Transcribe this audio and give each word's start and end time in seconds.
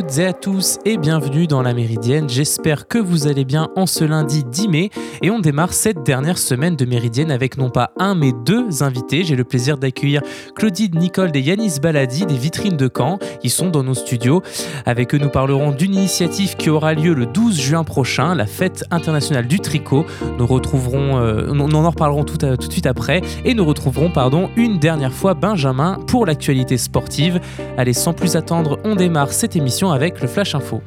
toutes 0.00 0.18
et 0.18 0.26
à 0.26 0.32
tous 0.32 0.78
et 0.86 0.96
bienvenue 0.96 1.46
dans 1.46 1.60
la 1.60 1.74
Méridienne. 1.74 2.26
J'espère 2.26 2.88
que 2.88 2.96
vous 2.96 3.26
allez 3.26 3.44
bien 3.44 3.68
en 3.76 3.84
ce 3.84 4.02
lundi 4.02 4.44
10 4.44 4.68
mai 4.68 4.90
et 5.20 5.30
on 5.30 5.40
démarre 5.40 5.74
cette 5.74 6.04
dernière 6.04 6.38
semaine 6.38 6.74
de 6.74 6.86
Méridienne 6.86 7.30
avec 7.30 7.58
non 7.58 7.68
pas 7.68 7.90
un 7.98 8.14
mais 8.14 8.32
deux 8.46 8.82
invités. 8.82 9.24
J'ai 9.24 9.36
le 9.36 9.44
plaisir 9.44 9.76
d'accueillir 9.76 10.22
Claudine 10.54 10.98
Nicole 10.98 11.30
et 11.34 11.40
Yanis 11.40 11.80
Baladi 11.82 12.24
des 12.24 12.36
Vitrines 12.36 12.78
de 12.78 12.88
Caen. 12.94 13.18
Ils 13.42 13.50
sont 13.50 13.68
dans 13.68 13.82
nos 13.82 13.92
studios. 13.92 14.42
Avec 14.86 15.14
eux, 15.14 15.18
nous 15.18 15.28
parlerons 15.28 15.70
d'une 15.70 15.94
initiative 15.94 16.56
qui 16.56 16.70
aura 16.70 16.94
lieu 16.94 17.12
le 17.12 17.26
12 17.26 17.60
juin 17.60 17.84
prochain, 17.84 18.34
la 18.34 18.46
fête 18.46 18.84
internationale 18.90 19.46
du 19.46 19.60
tricot. 19.60 20.06
Nous 20.38 20.46
retrouverons, 20.46 21.18
euh, 21.18 21.52
on 21.52 21.74
en 21.74 21.90
reparlerons 21.90 22.24
tout, 22.24 22.38
tout 22.38 22.68
de 22.68 22.72
suite 22.72 22.86
après 22.86 23.20
et 23.44 23.52
nous 23.52 23.66
retrouverons 23.66 24.10
pardon 24.10 24.48
une 24.56 24.78
dernière 24.78 25.12
fois 25.12 25.34
Benjamin 25.34 25.98
pour 26.06 26.24
l'actualité 26.24 26.78
sportive. 26.78 27.38
Allez, 27.76 27.92
sans 27.92 28.14
plus 28.14 28.36
attendre, 28.36 28.78
on 28.84 28.94
démarre 28.94 29.32
cette 29.32 29.56
émission 29.56 29.89
avec 29.92 30.20
le 30.20 30.28
Flash 30.28 30.54
Info. 30.54 30.82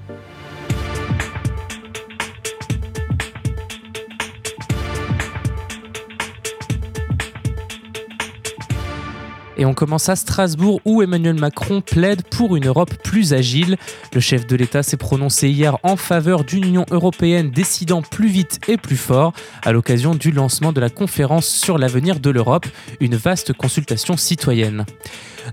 Et 9.63 9.65
on 9.65 9.73
commence 9.73 10.09
à 10.09 10.17
Strasbourg 10.17 10.81
où 10.83 11.01
Emmanuel 11.01 11.39
Macron 11.39 11.79
plaide 11.79 12.23
pour 12.23 12.57
une 12.57 12.67
Europe 12.67 12.95
plus 13.01 13.31
agile. 13.33 13.77
Le 14.13 14.19
chef 14.19 14.45
de 14.45 14.57
l'État 14.57 14.83
s'est 14.83 14.97
prononcé 14.97 15.47
hier 15.47 15.77
en 15.83 15.95
faveur 15.95 16.43
d'une 16.43 16.65
Union 16.65 16.85
européenne 16.91 17.49
décidant 17.49 18.01
plus 18.01 18.27
vite 18.27 18.59
et 18.67 18.75
plus 18.75 18.97
fort 18.97 19.31
à 19.61 19.71
l'occasion 19.71 20.15
du 20.15 20.31
lancement 20.31 20.73
de 20.73 20.81
la 20.81 20.89
conférence 20.89 21.47
sur 21.47 21.77
l'avenir 21.77 22.19
de 22.19 22.29
l'Europe, 22.29 22.65
une 22.99 23.15
vaste 23.15 23.53
consultation 23.53 24.17
citoyenne. 24.17 24.85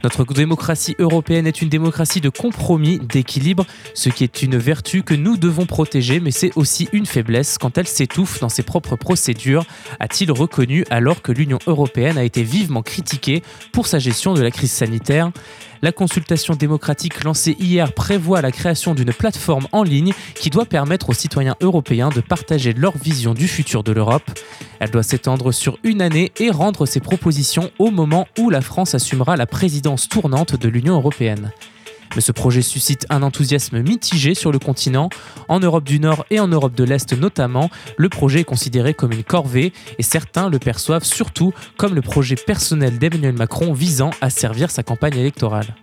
Notre 0.02 0.24
démocratie 0.24 0.96
européenne 0.98 1.46
est 1.46 1.62
une 1.62 1.68
démocratie 1.68 2.20
de 2.20 2.28
compromis, 2.28 2.98
d'équilibre, 2.98 3.66
ce 3.94 4.08
qui 4.08 4.24
est 4.24 4.42
une 4.42 4.56
vertu 4.56 5.02
que 5.02 5.14
nous 5.14 5.36
devons 5.36 5.66
protéger, 5.66 6.20
mais 6.20 6.30
c'est 6.30 6.52
aussi 6.56 6.88
une 6.92 7.06
faiblesse 7.06 7.58
quand 7.58 7.76
elle 7.76 7.86
s'étouffe 7.86 8.40
dans 8.40 8.48
ses 8.48 8.62
propres 8.62 8.96
procédures, 8.96 9.64
a-t-il 9.98 10.30
reconnu 10.32 10.84
alors 10.90 11.22
que 11.22 11.32
l'Union 11.32 11.58
européenne 11.66 12.18
a 12.18 12.24
été 12.24 12.42
vivement 12.42 12.82
critiquée 12.82 13.42
pour 13.72 13.86
sa 13.86 13.99
gestion 14.00 14.34
de 14.34 14.42
la 14.42 14.50
crise 14.50 14.72
sanitaire. 14.72 15.30
La 15.82 15.92
consultation 15.92 16.54
démocratique 16.54 17.24
lancée 17.24 17.56
hier 17.58 17.92
prévoit 17.92 18.42
la 18.42 18.50
création 18.50 18.94
d'une 18.94 19.12
plateforme 19.12 19.66
en 19.72 19.82
ligne 19.82 20.12
qui 20.34 20.50
doit 20.50 20.66
permettre 20.66 21.10
aux 21.10 21.14
citoyens 21.14 21.56
européens 21.60 22.10
de 22.10 22.20
partager 22.20 22.72
leur 22.72 22.98
vision 22.98 23.32
du 23.32 23.48
futur 23.48 23.82
de 23.82 23.92
l'Europe. 23.92 24.30
Elle 24.80 24.90
doit 24.90 25.02
s'étendre 25.02 25.52
sur 25.52 25.78
une 25.84 26.02
année 26.02 26.32
et 26.38 26.50
rendre 26.50 26.84
ses 26.84 27.00
propositions 27.00 27.70
au 27.78 27.90
moment 27.90 28.26
où 28.38 28.50
la 28.50 28.60
France 28.60 28.94
assumera 28.94 29.36
la 29.36 29.46
présidence 29.46 30.08
tournante 30.08 30.56
de 30.56 30.68
l'Union 30.68 30.96
européenne. 30.96 31.52
Mais 32.14 32.20
ce 32.20 32.32
projet 32.32 32.62
suscite 32.62 33.06
un 33.10 33.22
enthousiasme 33.22 33.80
mitigé 33.82 34.34
sur 34.34 34.52
le 34.52 34.58
continent. 34.58 35.10
En 35.48 35.60
Europe 35.60 35.84
du 35.84 36.00
Nord 36.00 36.24
et 36.30 36.40
en 36.40 36.48
Europe 36.48 36.74
de 36.74 36.84
l'Est 36.84 37.12
notamment, 37.12 37.70
le 37.96 38.08
projet 38.08 38.40
est 38.40 38.44
considéré 38.44 38.94
comme 38.94 39.12
une 39.12 39.24
corvée 39.24 39.72
et 39.98 40.02
certains 40.02 40.48
le 40.48 40.58
perçoivent 40.58 41.04
surtout 41.04 41.52
comme 41.76 41.94
le 41.94 42.02
projet 42.02 42.36
personnel 42.36 42.98
d'Emmanuel 42.98 43.36
Macron 43.36 43.72
visant 43.72 44.10
à 44.20 44.30
servir 44.30 44.70
sa 44.70 44.82
campagne 44.82 45.16
électorale. 45.16 45.74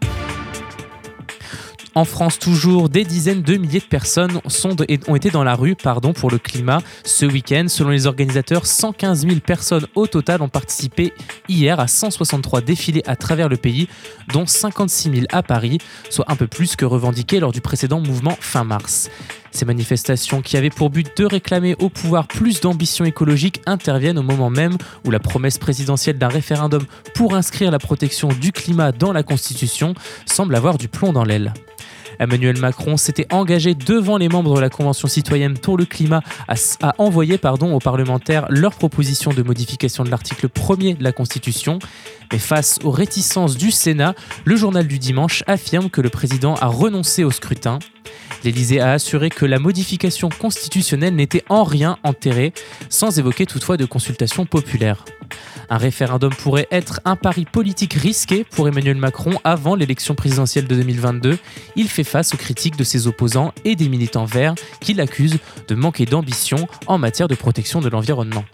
En 1.97 2.05
France, 2.05 2.37
toujours, 2.37 2.89
des 2.89 3.03
dizaines 3.03 3.41
de 3.41 3.57
milliers 3.57 3.79
de 3.79 3.85
personnes 3.85 4.39
sont 4.45 4.75
ont 5.07 5.15
été 5.15 5.31
dans 5.31 5.43
la 5.43 5.55
rue 5.55 5.75
pour 5.75 6.29
le 6.29 6.37
climat 6.37 6.83
ce 7.03 7.25
week-end. 7.25 7.65
Selon 7.69 7.89
les 7.89 8.05
organisateurs, 8.05 8.67
115 8.67 9.25
000 9.25 9.39
personnes 9.39 9.87
au 9.95 10.05
total 10.05 10.43
ont 10.43 10.47
participé 10.47 11.11
hier 11.49 11.79
à 11.79 11.87
163 11.87 12.61
défilés 12.61 13.01
à 13.07 13.15
travers 13.15 13.49
le 13.49 13.57
pays, 13.57 13.87
dont 14.31 14.45
56 14.45 15.09
000 15.11 15.25
à 15.31 15.41
Paris, 15.41 15.79
soit 16.11 16.25
un 16.27 16.35
peu 16.35 16.45
plus 16.45 16.75
que 16.75 16.85
revendiqué 16.85 17.39
lors 17.39 17.51
du 17.51 17.61
précédent 17.61 17.99
mouvement 17.99 18.37
fin 18.39 18.63
mars. 18.63 19.09
Ces 19.57 19.65
manifestations 19.65 20.43
qui 20.43 20.55
avaient 20.55 20.69
pour 20.69 20.91
but 20.91 21.17
de 21.17 21.25
réclamer 21.25 21.75
au 21.79 21.89
pouvoir 21.89 22.27
plus 22.27 22.61
d'ambition 22.61 23.05
écologique 23.05 23.59
interviennent 23.65 24.19
au 24.19 24.21
moment 24.21 24.51
même 24.51 24.77
où 25.03 25.09
la 25.09 25.17
promesse 25.17 25.57
présidentielle 25.57 26.19
d'un 26.19 26.27
référendum 26.27 26.85
pour 27.15 27.33
inscrire 27.33 27.71
la 27.71 27.79
protection 27.79 28.27
du 28.27 28.51
climat 28.51 28.91
dans 28.91 29.11
la 29.11 29.23
Constitution 29.23 29.95
semble 30.27 30.55
avoir 30.55 30.77
du 30.77 30.87
plomb 30.89 31.11
dans 31.11 31.23
l'aile. 31.23 31.55
Emmanuel 32.19 32.59
Macron 32.59 32.97
s'était 32.97 33.25
engagé 33.33 33.73
devant 33.73 34.17
les 34.17 34.29
membres 34.29 34.55
de 34.57 34.61
la 34.61 34.69
Convention 34.69 35.07
citoyenne 35.07 35.57
pour 35.57 35.75
le 35.75 35.85
climat 35.85 36.21
à, 36.47 36.93
envoyer 36.99 37.39
aux 37.43 37.79
parlementaires 37.79 38.45
leur 38.49 38.75
proposition 38.75 39.33
de 39.33 39.41
modification 39.41 40.03
de 40.03 40.11
l'article 40.11 40.49
1er 40.49 40.97
de 40.97 41.03
la 41.03 41.13
Constitution. 41.13 41.79
Mais 42.31 42.37
face 42.37 42.77
aux 42.83 42.91
réticences 42.91 43.57
du 43.57 43.71
Sénat, 43.71 44.13
le 44.45 44.55
journal 44.55 44.85
du 44.85 44.99
dimanche 44.99 45.43
affirme 45.47 45.89
que 45.89 46.01
le 46.01 46.09
président 46.09 46.53
a 46.55 46.67
renoncé 46.67 47.23
au 47.23 47.31
scrutin. 47.31 47.79
L'Élysée 48.43 48.79
a 48.79 48.91
assuré 48.91 49.29
que 49.29 49.45
la 49.45 49.59
modification 49.59 50.29
constitutionnelle 50.29 51.15
n'était 51.15 51.43
en 51.49 51.63
rien 51.63 51.97
enterrée, 52.03 52.53
sans 52.89 53.19
évoquer 53.19 53.45
toutefois 53.45 53.77
de 53.77 53.85
consultation 53.85 54.45
populaire. 54.45 55.05
Un 55.69 55.77
référendum 55.77 56.33
pourrait 56.33 56.67
être 56.71 57.01
un 57.03 57.15
pari 57.15 57.45
politique 57.45 57.93
risqué 57.93 58.45
pour 58.45 58.67
Emmanuel 58.67 58.95
Macron 58.95 59.31
avant 59.43 59.75
l'élection 59.75 60.15
présidentielle 60.15 60.67
de 60.67 60.75
2022. 60.75 61.37
Il 61.75 61.89
fait 61.89 62.03
face 62.03 62.33
aux 62.33 62.37
critiques 62.37 62.77
de 62.77 62.83
ses 62.83 63.07
opposants 63.07 63.53
et 63.65 63.75
des 63.75 63.89
militants 63.89 64.25
verts 64.25 64.55
qui 64.79 64.93
l'accusent 64.93 65.39
de 65.67 65.75
manquer 65.75 66.05
d'ambition 66.05 66.67
en 66.85 66.97
matière 66.97 67.27
de 67.27 67.35
protection 67.35 67.81
de 67.81 67.89
l'environnement. 67.89 68.45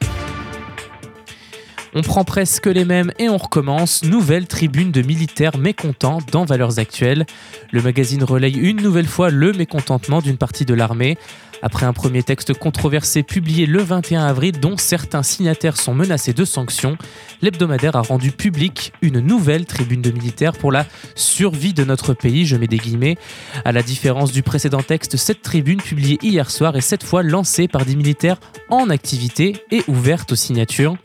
On 1.96 2.02
prend 2.02 2.24
presque 2.24 2.66
les 2.66 2.86
mêmes 2.86 3.12
et 3.20 3.30
on 3.30 3.38
recommence. 3.38 4.04
Nouvelle 4.04 4.48
tribune 4.48 4.92
de 4.92 5.04
militaires 5.04 5.60
mécontents 5.60 6.18
dans 6.32 6.44
Valeurs 6.44 6.80
Actuelles. 6.80 7.28
Le 7.72 7.84
magazine 7.84 8.24
relaye 8.24 8.58
une 8.58 8.82
nouvelle 8.82 9.06
fois 9.06 9.30
le 9.30 9.52
mécontentement 9.54 10.20
d'une 10.20 10.38
partie 10.38 10.66
de 10.66 10.74
l'armée. 10.74 11.20
Après 11.66 11.86
un 11.86 11.94
premier 11.94 12.24
texte 12.24 12.54
controversé 12.54 13.24
publié 13.24 13.66
le 13.66 13.82
21 13.82 14.26
avril 14.26 14.60
dont 14.60 14.76
certains 14.76 15.24
signataires 15.24 15.78
sont 15.78 15.94
menacés 15.94 16.34
de 16.34 16.44
sanctions, 16.44 16.98
l'hebdomadaire 17.42 17.96
a 17.96 18.02
rendu 18.02 18.34
public 18.34 18.92
une 19.02 19.22
nouvelle 19.22 19.66
tribune 19.66 20.02
de 20.02 20.12
militaires 20.12 20.52
pour 20.52 20.74
la 20.74 20.86
survie 21.16 21.74
de 21.74 21.86
notre 21.86 22.14
pays, 22.14 22.46
je 22.46 22.58
mets 22.58 22.68
des 22.68 22.80
guillemets. 22.80 23.18
À 23.64 23.72
la 23.72 23.82
différence 23.82 24.34
du 24.34 24.44
précédent 24.44 24.82
texte, 24.82 25.16
cette 25.16 25.42
tribune 25.42 25.82
publiée 25.82 26.20
hier 26.22 26.52
soir 26.52 26.76
est 26.76 26.82
cette 26.82 27.04
fois 27.04 27.24
lancée 27.24 27.70
par 27.70 27.86
des 27.86 27.96
militaires 27.96 28.42
en 28.70 28.90
activité 28.90 29.56
et 29.72 29.84
ouverte 29.88 30.34
aux 30.34 30.36
signatures. 30.36 30.98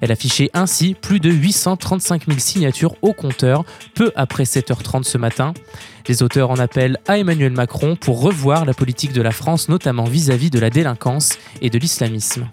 Elle 0.00 0.12
affichait 0.12 0.50
ainsi 0.54 0.94
plus 0.94 1.18
de 1.18 1.30
835 1.30 2.26
000 2.28 2.38
signatures 2.38 2.94
au 3.02 3.14
compteur 3.14 3.64
peu 3.94 4.12
après 4.14 4.44
7h30 4.44 5.02
ce 5.02 5.18
matin. 5.18 5.54
Les 6.06 6.22
auteurs 6.22 6.50
en 6.50 6.58
appellent 6.58 6.98
à 7.06 7.18
Emmanuel 7.18 7.52
Macron 7.52 7.96
pour 7.96 8.20
revoir 8.20 8.64
la 8.64 8.74
politique 8.74 9.12
de 9.12 9.22
la 9.22 9.30
France, 9.30 9.68
notamment 9.68 10.04
vis-à-vis 10.04 10.50
de 10.50 10.58
la 10.58 10.68
délinquance 10.68 11.38
et 11.62 11.70
de 11.70 11.78
l'islamisme. 11.78 12.46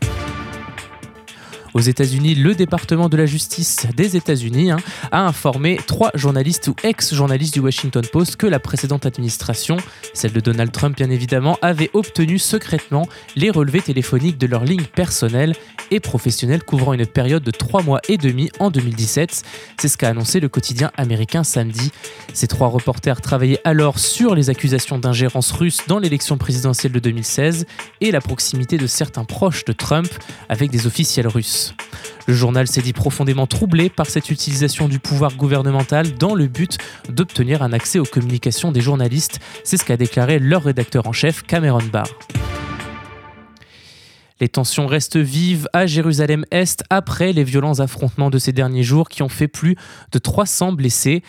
Aux 1.73 1.79
États-Unis, 1.79 2.35
le 2.35 2.53
département 2.53 3.07
de 3.07 3.15
la 3.15 3.25
justice 3.25 3.87
des 3.95 4.17
États-Unis 4.17 4.71
hein, 4.71 4.77
a 5.11 5.25
informé 5.25 5.79
trois 5.87 6.11
journalistes 6.15 6.67
ou 6.67 6.75
ex-journalistes 6.83 7.53
du 7.53 7.61
Washington 7.61 8.03
Post 8.11 8.35
que 8.35 8.45
la 8.45 8.59
précédente 8.59 9.05
administration, 9.05 9.77
celle 10.13 10.33
de 10.33 10.41
Donald 10.41 10.71
Trump 10.71 10.97
bien 10.97 11.09
évidemment, 11.09 11.57
avait 11.61 11.89
obtenu 11.93 12.39
secrètement 12.39 13.07
les 13.37 13.49
relevés 13.49 13.81
téléphoniques 13.81 14.37
de 14.37 14.47
leurs 14.47 14.65
lignes 14.65 14.83
personnelles 14.83 15.55
et 15.91 15.99
professionnelles 15.99 16.63
couvrant 16.63 16.93
une 16.93 17.05
période 17.05 17.43
de 17.43 17.51
trois 17.51 17.83
mois 17.83 18.01
et 18.09 18.17
demi 18.17 18.49
en 18.59 18.69
2017. 18.69 19.43
C'est 19.79 19.87
ce 19.87 19.97
qu'a 19.97 20.09
annoncé 20.09 20.39
le 20.39 20.49
quotidien 20.49 20.91
américain 20.97 21.43
samedi. 21.43 21.91
Ces 22.33 22.47
trois 22.47 22.67
reporters 22.67 23.21
travaillaient 23.21 23.61
alors 23.63 23.99
sur 23.99 24.35
les 24.35 24.49
accusations 24.49 24.97
d'ingérence 24.97 25.51
russe 25.51 25.79
dans 25.87 25.99
l'élection 25.99 26.37
présidentielle 26.37 26.91
de 26.91 26.99
2016 26.99 27.65
et 28.01 28.11
la 28.11 28.21
proximité 28.21 28.77
de 28.77 28.87
certains 28.87 29.25
proches 29.25 29.63
de 29.65 29.73
Trump 29.73 30.09
avec 30.49 30.71
des 30.71 30.87
officiels 30.87 31.27
russes. 31.27 31.60
Le 32.27 32.33
journal 32.33 32.67
s'est 32.67 32.81
dit 32.81 32.93
profondément 32.93 33.47
troublé 33.47 33.89
par 33.89 34.05
cette 34.05 34.29
utilisation 34.29 34.87
du 34.87 34.99
pouvoir 34.99 35.35
gouvernemental 35.35 36.13
dans 36.13 36.35
le 36.35 36.47
but 36.47 36.77
d'obtenir 37.09 37.63
un 37.63 37.73
accès 37.73 37.99
aux 37.99 38.05
communications 38.05 38.71
des 38.71 38.81
journalistes. 38.81 39.39
C'est 39.63 39.77
ce 39.77 39.85
qu'a 39.85 39.97
déclaré 39.97 40.39
leur 40.39 40.63
rédacteur 40.63 41.07
en 41.07 41.11
chef, 41.11 41.43
Cameron 41.43 41.83
Barr. 41.91 42.07
Les 44.39 44.49
tensions 44.49 44.87
restent 44.87 45.17
vives 45.17 45.67
à 45.71 45.85
Jérusalem-Est 45.85 46.83
après 46.89 47.31
les 47.31 47.43
violents 47.43 47.79
affrontements 47.79 48.31
de 48.31 48.39
ces 48.39 48.51
derniers 48.51 48.81
jours 48.81 49.07
qui 49.07 49.21
ont 49.21 49.29
fait 49.29 49.47
plus 49.47 49.75
de 50.11 50.17
300 50.17 50.73
blessés. 50.73 51.21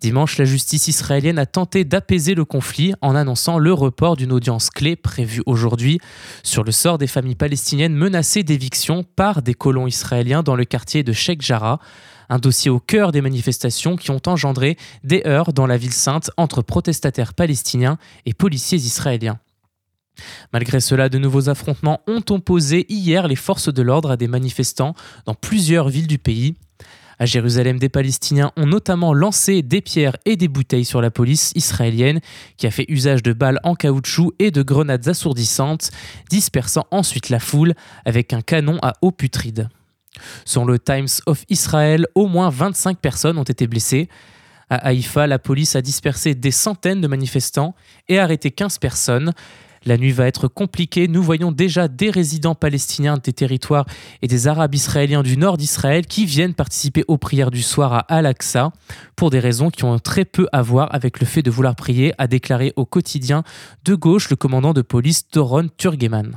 Dimanche, 0.00 0.36
la 0.36 0.44
justice 0.44 0.88
israélienne 0.88 1.38
a 1.38 1.46
tenté 1.46 1.84
d'apaiser 1.84 2.34
le 2.34 2.44
conflit 2.44 2.92
en 3.00 3.14
annonçant 3.14 3.58
le 3.58 3.72
report 3.72 4.16
d'une 4.16 4.32
audience 4.32 4.68
clé 4.68 4.94
prévue 4.94 5.42
aujourd'hui 5.46 6.00
sur 6.42 6.64
le 6.64 6.72
sort 6.72 6.98
des 6.98 7.06
familles 7.06 7.34
palestiniennes 7.34 7.94
menacées 7.94 8.42
d'éviction 8.42 9.04
par 9.04 9.40
des 9.40 9.54
colons 9.54 9.86
israéliens 9.86 10.42
dans 10.42 10.54
le 10.54 10.66
quartier 10.66 11.02
de 11.02 11.12
Sheikh 11.12 11.40
Jarrah. 11.40 11.80
Un 12.28 12.38
dossier 12.38 12.70
au 12.70 12.78
cœur 12.78 13.10
des 13.10 13.22
manifestations 13.22 13.96
qui 13.96 14.10
ont 14.10 14.20
engendré 14.26 14.76
des 15.02 15.22
heurts 15.24 15.54
dans 15.54 15.66
la 15.66 15.78
ville 15.78 15.92
sainte 15.92 16.30
entre 16.36 16.60
protestataires 16.60 17.32
palestiniens 17.32 17.98
et 18.26 18.34
policiers 18.34 18.78
israéliens. 18.78 19.38
Malgré 20.52 20.80
cela, 20.80 21.08
de 21.08 21.18
nouveaux 21.18 21.48
affrontements 21.48 22.00
ont 22.06 22.22
opposé 22.30 22.86
hier 22.88 23.28
les 23.28 23.36
forces 23.36 23.72
de 23.72 23.82
l'ordre 23.82 24.10
à 24.10 24.16
des 24.16 24.28
manifestants 24.28 24.94
dans 25.24 25.34
plusieurs 25.34 25.88
villes 25.88 26.06
du 26.06 26.18
pays. 26.18 26.54
À 27.18 27.24
Jérusalem, 27.24 27.78
des 27.78 27.88
Palestiniens 27.88 28.52
ont 28.56 28.66
notamment 28.66 29.14
lancé 29.14 29.62
des 29.62 29.80
pierres 29.80 30.16
et 30.26 30.36
des 30.36 30.48
bouteilles 30.48 30.84
sur 30.84 31.00
la 31.00 31.10
police 31.10 31.52
israélienne, 31.54 32.20
qui 32.58 32.66
a 32.66 32.70
fait 32.70 32.84
usage 32.88 33.22
de 33.22 33.32
balles 33.32 33.58
en 33.62 33.74
caoutchouc 33.74 34.32
et 34.38 34.50
de 34.50 34.62
grenades 34.62 35.08
assourdissantes, 35.08 35.90
dispersant 36.28 36.86
ensuite 36.90 37.30
la 37.30 37.38
foule 37.38 37.74
avec 38.04 38.34
un 38.34 38.42
canon 38.42 38.78
à 38.82 38.92
eau 39.00 39.12
putride. 39.12 39.68
Selon 40.44 40.66
le 40.66 40.78
Times 40.78 41.08
of 41.26 41.44
Israel, 41.48 42.06
au 42.14 42.26
moins 42.26 42.50
25 42.50 42.98
personnes 42.98 43.38
ont 43.38 43.44
été 43.44 43.66
blessées. 43.66 44.08
À 44.68 44.88
Haïfa, 44.88 45.26
la 45.26 45.38
police 45.38 45.76
a 45.76 45.82
dispersé 45.82 46.34
des 46.34 46.50
centaines 46.50 47.00
de 47.00 47.06
manifestants 47.06 47.74
et 48.08 48.18
arrêté 48.18 48.50
15 48.50 48.78
personnes. 48.78 49.32
La 49.86 49.96
nuit 49.96 50.10
va 50.10 50.26
être 50.26 50.48
compliquée. 50.48 51.06
Nous 51.06 51.22
voyons 51.22 51.52
déjà 51.52 51.86
des 51.86 52.10
résidents 52.10 52.56
palestiniens 52.56 53.18
des 53.18 53.32
territoires 53.32 53.86
et 54.20 54.26
des 54.26 54.48
Arabes 54.48 54.74
israéliens 54.74 55.22
du 55.22 55.36
nord 55.36 55.56
d'Israël 55.56 56.06
qui 56.06 56.26
viennent 56.26 56.54
participer 56.54 57.04
aux 57.06 57.18
prières 57.18 57.52
du 57.52 57.62
soir 57.62 57.92
à 57.92 58.00
Al-Aqsa 58.00 58.72
pour 59.14 59.30
des 59.30 59.38
raisons 59.38 59.70
qui 59.70 59.84
ont 59.84 59.98
très 60.00 60.24
peu 60.24 60.48
à 60.52 60.60
voir 60.60 60.92
avec 60.92 61.20
le 61.20 61.26
fait 61.26 61.42
de 61.42 61.52
vouloir 61.52 61.76
prier, 61.76 62.12
a 62.18 62.26
déclaré 62.26 62.72
au 62.74 62.84
quotidien 62.84 63.44
de 63.84 63.94
gauche 63.94 64.28
le 64.28 64.36
commandant 64.36 64.72
de 64.72 64.82
police 64.82 65.28
Doron 65.30 65.68
Turgeman. 65.76 66.36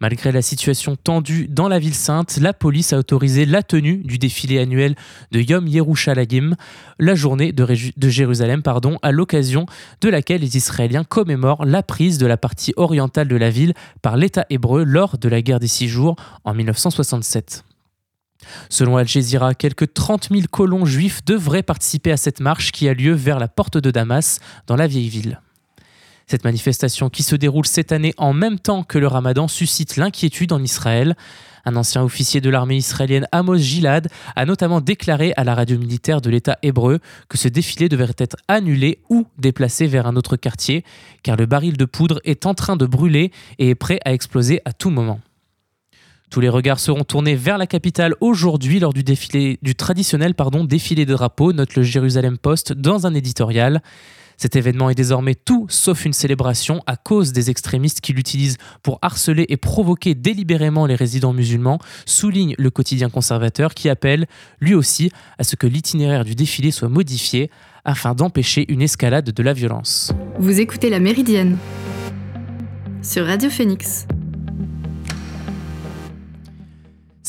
Malgré 0.00 0.30
la 0.30 0.42
situation 0.42 0.94
tendue 0.94 1.48
dans 1.48 1.68
la 1.68 1.80
ville 1.80 1.94
sainte, 1.94 2.36
la 2.36 2.52
police 2.52 2.92
a 2.92 2.98
autorisé 2.98 3.46
la 3.46 3.64
tenue 3.64 3.98
du 3.98 4.18
défilé 4.18 4.60
annuel 4.60 4.94
de 5.32 5.40
Yom 5.40 5.66
Yerushalayim, 5.66 6.54
la 7.00 7.14
journée 7.16 7.52
de, 7.52 8.08
Jérusalem, 8.08 8.62
pardon, 8.62 8.98
à 9.02 9.10
l'occasion 9.10 9.66
de 10.00 10.08
laquelle 10.08 10.40
les 10.40 10.56
Israéliens 10.56 11.02
commémorent 11.02 11.64
la 11.64 11.82
prise 11.82 12.18
de 12.18 12.26
la 12.26 12.36
partie 12.36 12.72
orientale 12.76 13.26
de 13.26 13.36
la 13.36 13.50
ville 13.50 13.74
par 14.00 14.16
l'État 14.16 14.46
hébreu 14.50 14.84
lors 14.84 15.18
de 15.18 15.28
la 15.28 15.42
guerre 15.42 15.60
des 15.60 15.66
six 15.66 15.88
jours 15.88 16.14
en 16.44 16.54
1967. 16.54 17.64
Selon 18.70 18.96
Al 18.96 19.08
Jazeera, 19.08 19.54
quelques 19.54 19.92
30 19.92 20.28
000 20.30 20.42
colons 20.48 20.84
juifs 20.84 21.24
devraient 21.24 21.64
participer 21.64 22.12
à 22.12 22.16
cette 22.16 22.38
marche 22.38 22.70
qui 22.70 22.88
a 22.88 22.94
lieu 22.94 23.12
vers 23.12 23.40
la 23.40 23.48
porte 23.48 23.78
de 23.78 23.90
Damas, 23.90 24.38
dans 24.68 24.76
la 24.76 24.86
vieille 24.86 25.08
ville. 25.08 25.40
Cette 26.30 26.44
manifestation 26.44 27.08
qui 27.08 27.22
se 27.22 27.36
déroule 27.36 27.64
cette 27.64 27.90
année 27.90 28.12
en 28.18 28.34
même 28.34 28.58
temps 28.58 28.82
que 28.82 28.98
le 28.98 29.06
ramadan 29.06 29.48
suscite 29.48 29.96
l'inquiétude 29.96 30.52
en 30.52 30.62
Israël. 30.62 31.16
Un 31.64 31.74
ancien 31.74 32.02
officier 32.02 32.42
de 32.42 32.50
l'armée 32.50 32.76
israélienne, 32.76 33.26
Amos 33.32 33.56
Gilad, 33.56 34.08
a 34.36 34.44
notamment 34.44 34.82
déclaré 34.82 35.32
à 35.38 35.44
la 35.44 35.54
radio 35.54 35.78
militaire 35.78 36.20
de 36.20 36.28
l'État 36.28 36.58
hébreu 36.62 36.98
que 37.30 37.38
ce 37.38 37.48
défilé 37.48 37.88
devrait 37.88 38.12
être 38.18 38.36
annulé 38.46 38.98
ou 39.08 39.26
déplacé 39.38 39.86
vers 39.86 40.06
un 40.06 40.16
autre 40.16 40.36
quartier, 40.36 40.84
car 41.22 41.36
le 41.36 41.46
baril 41.46 41.78
de 41.78 41.86
poudre 41.86 42.20
est 42.24 42.44
en 42.44 42.52
train 42.52 42.76
de 42.76 42.84
brûler 42.84 43.32
et 43.58 43.70
est 43.70 43.74
prêt 43.74 43.98
à 44.04 44.12
exploser 44.12 44.60
à 44.66 44.74
tout 44.74 44.90
moment. 44.90 45.20
Tous 46.30 46.40
les 46.40 46.50
regards 46.50 46.78
seront 46.78 47.04
tournés 47.04 47.36
vers 47.36 47.56
la 47.56 47.66
capitale 47.66 48.14
aujourd'hui 48.20 48.80
lors 48.80 48.92
du, 48.92 49.02
défilé, 49.02 49.58
du 49.62 49.74
traditionnel 49.74 50.34
pardon, 50.34 50.64
défilé 50.64 51.06
de 51.06 51.14
drapeaux, 51.14 51.54
note 51.54 51.74
le 51.74 51.82
Jérusalem 51.82 52.36
Post 52.36 52.74
dans 52.74 53.06
un 53.06 53.14
éditorial. 53.14 53.80
Cet 54.38 54.54
événement 54.54 54.88
est 54.88 54.94
désormais 54.94 55.34
tout 55.34 55.66
sauf 55.68 56.04
une 56.04 56.12
célébration 56.12 56.80
à 56.86 56.96
cause 56.96 57.32
des 57.32 57.50
extrémistes 57.50 58.00
qui 58.00 58.12
l'utilisent 58.12 58.56
pour 58.82 59.00
harceler 59.02 59.44
et 59.48 59.56
provoquer 59.56 60.14
délibérément 60.14 60.86
les 60.86 60.94
résidents 60.94 61.32
musulmans, 61.32 61.80
souligne 62.06 62.54
le 62.56 62.70
quotidien 62.70 63.10
conservateur 63.10 63.74
qui 63.74 63.88
appelle, 63.88 64.26
lui 64.60 64.74
aussi, 64.74 65.10
à 65.38 65.44
ce 65.44 65.56
que 65.56 65.66
l'itinéraire 65.66 66.24
du 66.24 66.36
défilé 66.36 66.70
soit 66.70 66.88
modifié 66.88 67.50
afin 67.84 68.14
d'empêcher 68.14 68.64
une 68.72 68.80
escalade 68.82 69.30
de 69.30 69.42
la 69.42 69.52
violence. 69.52 70.12
Vous 70.38 70.60
écoutez 70.60 70.88
La 70.88 71.00
Méridienne 71.00 71.58
sur 73.02 73.26
Radio 73.26 73.50
Phoenix. 73.50 74.06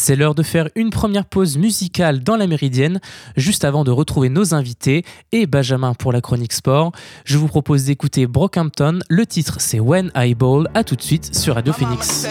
C'est 0.01 0.15
l'heure 0.15 0.33
de 0.33 0.43
faire 0.43 0.69
une 0.75 0.91
première 0.91 1.25
pause 1.25 1.57
musicale 1.57 2.23
dans 2.23 2.37
la 2.37 2.47
Méridienne, 2.47 3.01
juste 3.35 3.65
avant 3.65 3.83
de 3.83 3.91
retrouver 3.91 4.29
nos 4.29 4.53
invités 4.53 5.03
et 5.33 5.45
Benjamin 5.45 5.93
pour 5.93 6.13
la 6.13 6.21
chronique 6.21 6.53
sport. 6.53 6.93
Je 7.25 7.37
vous 7.37 7.47
propose 7.49 7.83
d'écouter 7.83 8.25
Brockhampton. 8.25 8.99
Le 9.09 9.25
titre 9.25 9.57
c'est 9.59 9.81
When 9.81 10.09
I 10.15 10.35
Ball. 10.35 10.69
À 10.73 10.85
tout 10.85 10.95
de 10.95 11.01
suite 11.01 11.35
sur 11.35 11.55
Radio 11.55 11.73
Phoenix. 11.73 12.25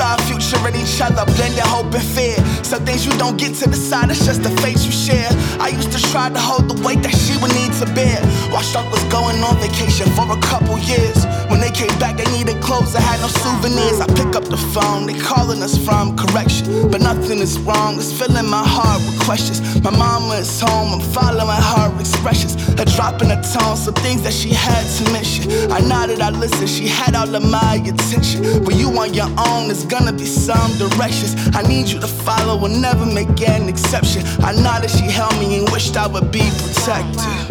Saw 0.00 0.16
future 0.24 0.62
in 0.68 0.74
each 0.76 0.98
other, 1.04 1.24
blending 1.36 1.68
hope 1.74 1.92
and 1.92 2.08
fear. 2.16 2.36
Some 2.64 2.82
things 2.86 3.04
you 3.04 3.12
don't 3.18 3.36
get 3.36 3.52
to 3.60 3.66
decide, 3.68 4.08
it's 4.08 4.24
just 4.24 4.42
the 4.42 4.52
fate 4.62 4.80
you 4.86 4.92
share. 5.06 5.28
I 5.60 5.68
used 5.68 5.92
to 5.92 6.00
try 6.10 6.30
to 6.30 6.40
hold 6.40 6.70
the 6.70 6.76
weight 6.86 7.02
that 7.04 7.14
she 7.22 7.36
would 7.40 7.52
need 7.60 7.72
to 7.80 7.86
bear. 7.92 8.18
While 8.52 8.64
Struck 8.64 8.88
was 8.90 9.04
going 9.12 9.36
on 9.44 9.54
vacation 9.60 10.08
for 10.16 10.24
a 10.32 10.40
couple 10.40 10.78
years. 10.78 11.20
When 11.50 11.60
they 11.60 11.70
came 11.70 11.92
back, 11.98 12.16
they 12.16 12.28
needed 12.32 12.62
clothes, 12.62 12.94
I 12.96 13.02
had 13.02 13.20
no 13.20 13.28
souvenirs. 13.28 14.00
I 14.00 14.06
pick 14.20 14.32
up 14.38 14.44
the 14.44 14.56
phone, 14.72 15.04
they 15.04 15.18
calling 15.18 15.60
us 15.62 15.76
from 15.76 16.16
correction. 16.16 16.88
But 16.90 17.02
nothing 17.02 17.38
is 17.40 17.58
wrong, 17.58 17.96
it's 18.00 18.12
filling 18.12 18.48
my 18.48 18.64
heart 18.64 19.00
with 19.04 19.18
questions. 19.28 19.60
My 19.84 19.90
mama 19.90 20.36
is 20.36 20.60
home, 20.60 20.94
I'm 20.96 21.04
following 21.12 21.62
her 21.72 21.88
expressions. 22.00 22.54
A 22.80 22.84
drop 22.96 23.20
in 23.20 23.28
the 23.28 23.40
tone, 23.52 23.76
some 23.76 23.94
things 23.94 24.22
that 24.22 24.32
she 24.32 24.50
had 24.50 24.84
to 24.96 25.12
mention. 25.12 25.44
I 25.70 25.80
nodded, 25.80 26.20
I 26.20 26.30
listened, 26.30 26.70
she 26.70 26.86
had 26.88 27.14
all 27.14 27.34
of 27.34 27.44
my 27.44 27.74
attention. 27.84 28.64
But 28.64 28.74
you 28.80 28.88
on 28.96 29.12
your 29.12 29.30
own, 29.50 29.70
it's 29.70 29.89
gonna 29.90 30.12
be 30.12 30.24
some 30.24 30.70
directions. 30.78 31.34
I 31.56 31.62
need 31.62 31.88
you 31.88 31.98
to 31.98 32.06
follow, 32.06 32.56
We'll 32.56 32.80
never 32.80 33.04
make 33.04 33.40
an 33.48 33.68
exception. 33.68 34.22
I 34.40 34.52
know 34.52 34.78
that 34.80 34.90
she 34.90 35.04
held 35.10 35.36
me 35.40 35.58
and 35.58 35.68
wished 35.70 35.96
I 35.96 36.06
would 36.06 36.30
be 36.30 36.48
protected. 36.62 37.50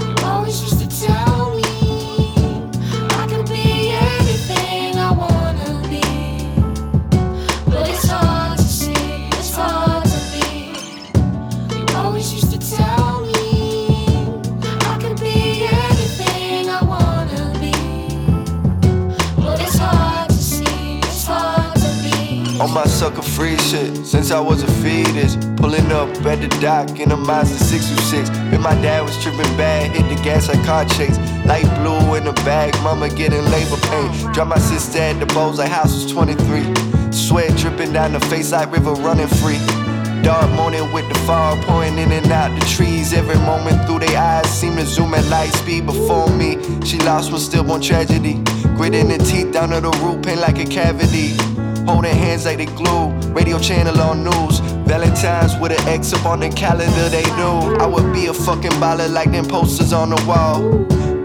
You 0.00 0.24
always 0.24 0.62
used 0.62 0.83
On 22.60 22.72
my 22.72 22.84
sucker 22.84 23.20
free 23.20 23.56
shit, 23.58 24.06
since 24.06 24.30
I 24.30 24.38
was 24.38 24.62
a 24.62 24.70
fetus. 24.80 25.34
Pulling 25.56 25.90
up 25.90 26.08
at 26.24 26.40
the 26.40 26.48
dock 26.60 27.00
in 27.00 27.10
a 27.10 27.16
Mazda 27.16 27.58
626. 27.58 28.30
And 28.54 28.62
my 28.62 28.74
dad 28.80 29.02
was 29.02 29.20
tripping 29.20 29.56
bad, 29.56 29.90
hit 29.90 30.08
the 30.08 30.22
gas 30.22 30.48
like 30.48 30.64
car 30.64 30.84
chase. 30.84 31.18
Light 31.46 31.66
blue 31.82 32.14
in 32.14 32.24
the 32.24 32.32
bag, 32.44 32.72
mama 32.84 33.08
getting 33.08 33.44
labor 33.50 33.76
pain. 33.90 34.32
Drop 34.32 34.46
my 34.46 34.58
sister 34.58 34.98
at 34.98 35.18
the 35.18 35.26
Bose, 35.34 35.58
like 35.58 35.68
house 35.68 35.92
was 35.94 36.12
23. 36.12 37.12
Sweat 37.12 37.56
dripping 37.58 37.92
down 37.92 38.12
the 38.12 38.20
face 38.20 38.52
like 38.52 38.70
river 38.70 38.92
running 38.92 39.26
free. 39.26 39.58
Dark 40.22 40.48
morning 40.52 40.92
with 40.92 41.08
the 41.08 41.18
fog 41.26 41.60
pouring 41.64 41.98
in 41.98 42.12
and 42.12 42.30
out 42.30 42.56
the 42.58 42.64
trees. 42.66 43.12
Every 43.12 43.36
moment 43.46 43.84
through 43.84 43.98
their 43.98 44.16
eyes 44.16 44.46
seem 44.46 44.76
to 44.76 44.86
zoom 44.86 45.12
at 45.14 45.26
light 45.26 45.52
speed 45.54 45.86
before 45.86 46.30
me. 46.30 46.58
She 46.84 46.98
lost 47.00 47.32
one 47.32 47.40
stillborn 47.40 47.82
tragedy. 47.82 48.34
Gritting 48.76 49.08
the 49.08 49.18
teeth 49.18 49.52
down 49.52 49.70
to 49.70 49.80
the 49.80 49.90
root, 50.04 50.24
pain 50.24 50.40
like 50.40 50.58
a 50.58 50.64
cavity. 50.64 51.34
Holding 51.86 52.14
hands 52.14 52.44
like 52.46 52.58
they 52.58 52.66
glue. 52.66 53.10
Radio 53.32 53.58
channel 53.58 54.00
on 54.00 54.24
news. 54.24 54.60
Valentine's 54.86 55.56
with 55.60 55.72
an 55.72 55.88
X 55.88 56.12
up 56.12 56.26
on 56.26 56.40
the 56.40 56.50
calendar, 56.50 57.08
they 57.08 57.24
knew 57.36 57.76
I 57.76 57.86
would 57.86 58.12
be 58.12 58.26
a 58.26 58.34
fucking 58.34 58.72
baller 58.72 59.10
like 59.10 59.30
them 59.32 59.46
posters 59.46 59.92
on 59.92 60.10
the 60.10 60.24
wall. 60.26 60.60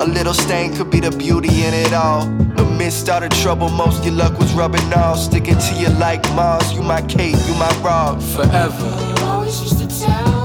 A 0.01 0.07
little 0.07 0.33
stain 0.33 0.73
could 0.75 0.89
be 0.89 1.01
the 1.01 1.11
beauty 1.11 1.65
in 1.65 1.73
it 1.73 1.93
all. 1.93 2.25
The 2.55 2.63
midst 2.77 3.09
of 3.09 3.21
the 3.21 3.29
trouble, 3.29 3.69
most 3.69 4.05
your 4.05 4.13
luck 4.13 4.39
was 4.39 4.51
rubbing 4.53 4.93
off. 4.93 5.19
Sticking 5.19 5.57
to 5.57 5.73
you 5.75 5.89
like 5.99 6.23
Mars, 6.35 6.71
you 6.73 6.81
my 6.81 7.01
cape, 7.01 7.35
you 7.47 7.53
my 7.55 7.69
rock. 7.83 8.21
Forever. 8.21 9.15
You 9.19 9.25
always 9.25 9.61
used 9.61 9.79
to 9.79 10.05
tell 10.05 10.38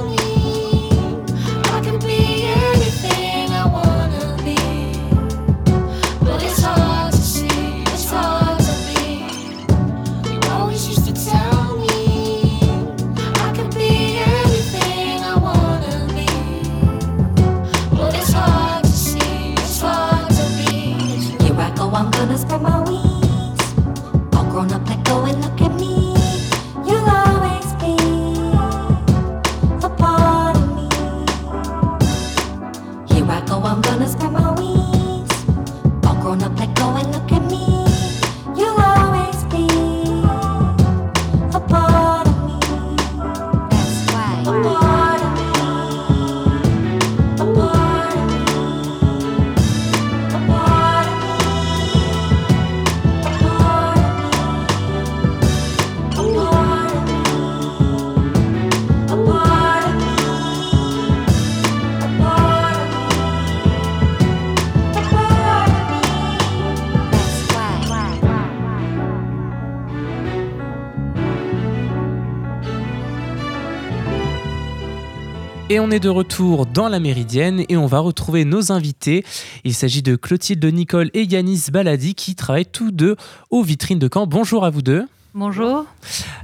Et 75.74 75.80
on 75.80 75.90
est 75.90 75.98
de 75.98 76.08
retour 76.08 76.66
dans 76.66 76.88
la 76.88 77.00
Méridienne 77.00 77.64
et 77.68 77.76
on 77.76 77.86
va 77.86 77.98
retrouver 77.98 78.44
nos 78.44 78.70
invités. 78.70 79.24
Il 79.64 79.74
s'agit 79.74 80.02
de 80.02 80.14
Clotilde 80.14 80.64
Nicole 80.64 81.10
et 81.14 81.24
Yanis 81.24 81.64
Baladi 81.72 82.14
qui 82.14 82.36
travaillent 82.36 82.64
tous 82.64 82.92
deux 82.92 83.16
aux 83.50 83.64
vitrines 83.64 83.98
de 83.98 84.08
Caen. 84.08 84.28
Bonjour 84.28 84.64
à 84.64 84.70
vous 84.70 84.82
deux. 84.82 85.04
Bonjour. 85.34 85.84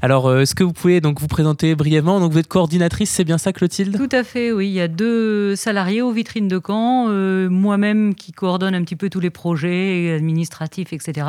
Alors, 0.03 0.27
euh, 0.27 0.41
est-ce 0.41 0.57
que 0.57 0.65
vous 0.65 0.73
pouvez 0.73 1.01
donc 1.01 1.21
vous 1.21 1.29
présenter 1.29 1.77
brièvement? 1.77 2.19
Donc, 2.19 2.33
vous 2.33 2.39
êtes 2.39 2.49
coordinatrice, 2.49 3.09
c'est 3.09 3.23
bien 3.23 3.39
ça, 3.39 3.53
Clotilde? 3.53 3.97
Tout 3.97 4.09
à 4.11 4.25
fait, 4.25 4.51
oui. 4.51 4.67
Il 4.67 4.73
y 4.73 4.81
a 4.81 4.89
deux 4.89 5.55
salariés 5.55 6.03
aux 6.03 6.11
vitrines 6.11 6.49
de 6.49 6.61
Caen, 6.67 7.07
euh, 7.09 7.49
moi-même 7.49 8.17
qui 8.17 8.33
coordonne 8.33 8.75
un 8.75 8.83
petit 8.83 8.97
peu 8.97 9.11
tous 9.11 9.21
les 9.21 9.31
projets 9.31 10.13
administratifs, 10.13 10.93
etc. 10.93 11.29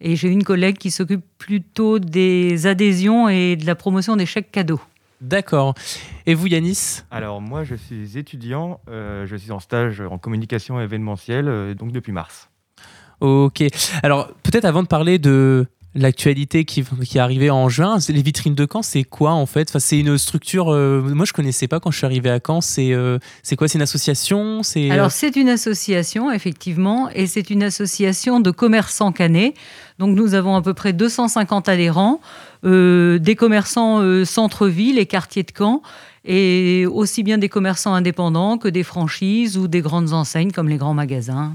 Et 0.00 0.16
j'ai 0.16 0.28
une 0.28 0.44
collègue 0.44 0.78
qui 0.78 0.90
s'occupe 0.90 1.24
plutôt 1.36 1.98
des 1.98 2.66
adhésions 2.66 3.28
et 3.28 3.56
de 3.56 3.66
la 3.66 3.74
promotion 3.74 4.16
des 4.16 4.24
chèques 4.24 4.50
cadeaux. 4.50 4.80
D'accord. 5.24 5.74
Et 6.26 6.34
vous, 6.34 6.46
Yanis 6.46 7.00
Alors 7.10 7.40
moi, 7.40 7.64
je 7.64 7.74
suis 7.74 8.18
étudiant, 8.18 8.80
euh, 8.90 9.24
je 9.24 9.36
suis 9.36 9.52
en 9.52 9.58
stage 9.58 10.02
en 10.02 10.18
communication 10.18 10.78
événementielle, 10.80 11.48
euh, 11.48 11.74
donc 11.74 11.92
depuis 11.92 12.12
mars. 12.12 12.50
Ok. 13.20 13.62
Alors, 14.02 14.28
peut-être 14.42 14.66
avant 14.66 14.82
de 14.82 14.88
parler 14.88 15.18
de 15.18 15.66
l'actualité 15.94 16.64
qui, 16.64 16.84
qui 17.04 17.18
est 17.18 17.20
arrivée 17.20 17.50
en 17.50 17.68
juin, 17.68 17.98
les 18.08 18.22
vitrines 18.22 18.54
de 18.54 18.66
Caen, 18.70 18.82
c'est 18.82 19.04
quoi 19.04 19.32
en 19.32 19.46
fait? 19.46 19.68
Enfin, 19.70 19.78
C'est 19.78 19.98
une 19.98 20.18
structure, 20.18 20.72
euh, 20.72 21.00
moi 21.14 21.24
je 21.24 21.32
connaissais 21.32 21.68
pas 21.68 21.80
quand 21.80 21.90
je 21.90 21.98
suis 21.98 22.06
arrivé 22.06 22.30
à 22.30 22.40
Caen, 22.44 22.60
c'est 22.60 22.92
euh, 22.92 23.18
c'est 23.42 23.56
quoi? 23.56 23.68
C'est 23.68 23.78
une 23.78 23.82
association? 23.82 24.62
C'est, 24.62 24.90
Alors 24.90 25.12
c'est 25.12 25.36
une 25.36 25.48
association, 25.48 26.32
effectivement, 26.32 27.08
et 27.10 27.26
c'est 27.26 27.50
une 27.50 27.62
association 27.62 28.40
de 28.40 28.50
commerçants 28.50 29.12
canets. 29.12 29.54
Donc 29.98 30.16
nous 30.16 30.34
avons 30.34 30.56
à 30.56 30.62
peu 30.62 30.74
près 30.74 30.92
250 30.92 31.68
adhérents, 31.68 32.20
euh, 32.64 33.18
des 33.18 33.36
commerçants 33.36 34.00
euh, 34.00 34.24
centre-ville 34.24 34.98
et 34.98 35.06
quartier 35.06 35.44
de 35.44 35.52
Caen, 35.56 35.82
et 36.24 36.86
aussi 36.90 37.22
bien 37.22 37.38
des 37.38 37.48
commerçants 37.48 37.94
indépendants 37.94 38.58
que 38.58 38.68
des 38.68 38.82
franchises 38.82 39.56
ou 39.56 39.68
des 39.68 39.80
grandes 39.82 40.12
enseignes 40.12 40.50
comme 40.50 40.68
les 40.68 40.78
grands 40.78 40.94
magasins. 40.94 41.54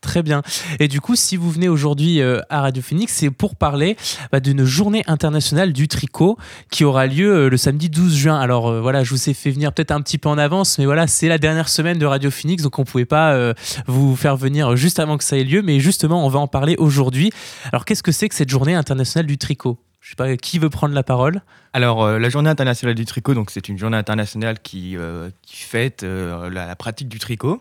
Très 0.00 0.22
bien. 0.22 0.40
Et 0.78 0.88
du 0.88 1.02
coup, 1.02 1.14
si 1.14 1.36
vous 1.36 1.50
venez 1.50 1.68
aujourd'hui 1.68 2.22
euh, 2.22 2.40
à 2.48 2.62
Radio 2.62 2.82
Phoenix, 2.82 3.12
c'est 3.12 3.30
pour 3.30 3.54
parler 3.54 3.98
bah, 4.32 4.40
d'une 4.40 4.64
journée 4.64 5.02
internationale 5.06 5.74
du 5.74 5.88
tricot 5.88 6.38
qui 6.70 6.84
aura 6.84 7.06
lieu 7.06 7.30
euh, 7.30 7.50
le 7.50 7.56
samedi 7.58 7.90
12 7.90 8.16
juin. 8.16 8.40
Alors 8.40 8.68
euh, 8.68 8.80
voilà, 8.80 9.04
je 9.04 9.10
vous 9.10 9.28
ai 9.28 9.34
fait 9.34 9.50
venir 9.50 9.74
peut-être 9.74 9.90
un 9.90 10.00
petit 10.00 10.16
peu 10.16 10.30
en 10.30 10.38
avance, 10.38 10.78
mais 10.78 10.86
voilà, 10.86 11.06
c'est 11.06 11.28
la 11.28 11.36
dernière 11.36 11.68
semaine 11.68 11.98
de 11.98 12.06
Radio 12.06 12.30
Phoenix, 12.30 12.62
donc 12.62 12.78
on 12.78 12.84
pouvait 12.84 13.04
pas 13.04 13.54
vous 13.86 14.16
faire 14.16 14.36
venir 14.36 14.74
juste 14.76 14.98
avant 14.98 15.18
que 15.18 15.24
ça 15.24 15.36
ait 15.36 15.44
lieu. 15.44 15.60
Mais 15.62 15.80
justement, 15.80 16.24
on 16.24 16.28
va 16.28 16.38
en 16.38 16.48
parler 16.48 16.76
aujourd'hui. 16.78 17.30
Alors, 17.72 17.84
qu'est-ce 17.84 18.02
que 18.02 18.12
c'est 18.12 18.28
que 18.28 18.34
cette 18.34 18.50
journée 18.50 18.74
internationale 18.74 19.26
du 19.26 19.36
tricot? 19.36 19.78
Je 20.00 20.10
sais 20.10 20.16
pas 20.16 20.34
qui 20.38 20.58
veut 20.58 20.70
prendre 20.70 20.94
la 20.94 21.02
parole? 21.02 21.42
Alors 21.74 22.02
euh, 22.02 22.18
la 22.18 22.30
journée 22.30 22.48
internationale 22.48 22.94
du 22.94 23.04
tricot, 23.04 23.34
donc 23.34 23.50
c'est 23.50 23.68
une 23.68 23.78
journée 23.78 23.98
internationale 23.98 24.58
qui, 24.60 24.96
euh, 24.96 25.30
fête 25.46 26.02
euh, 26.04 26.48
la, 26.48 26.74
pratique 26.74 27.08
du 27.08 27.18
tricot. 27.18 27.60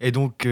Et 0.00 0.10
donc 0.10 0.46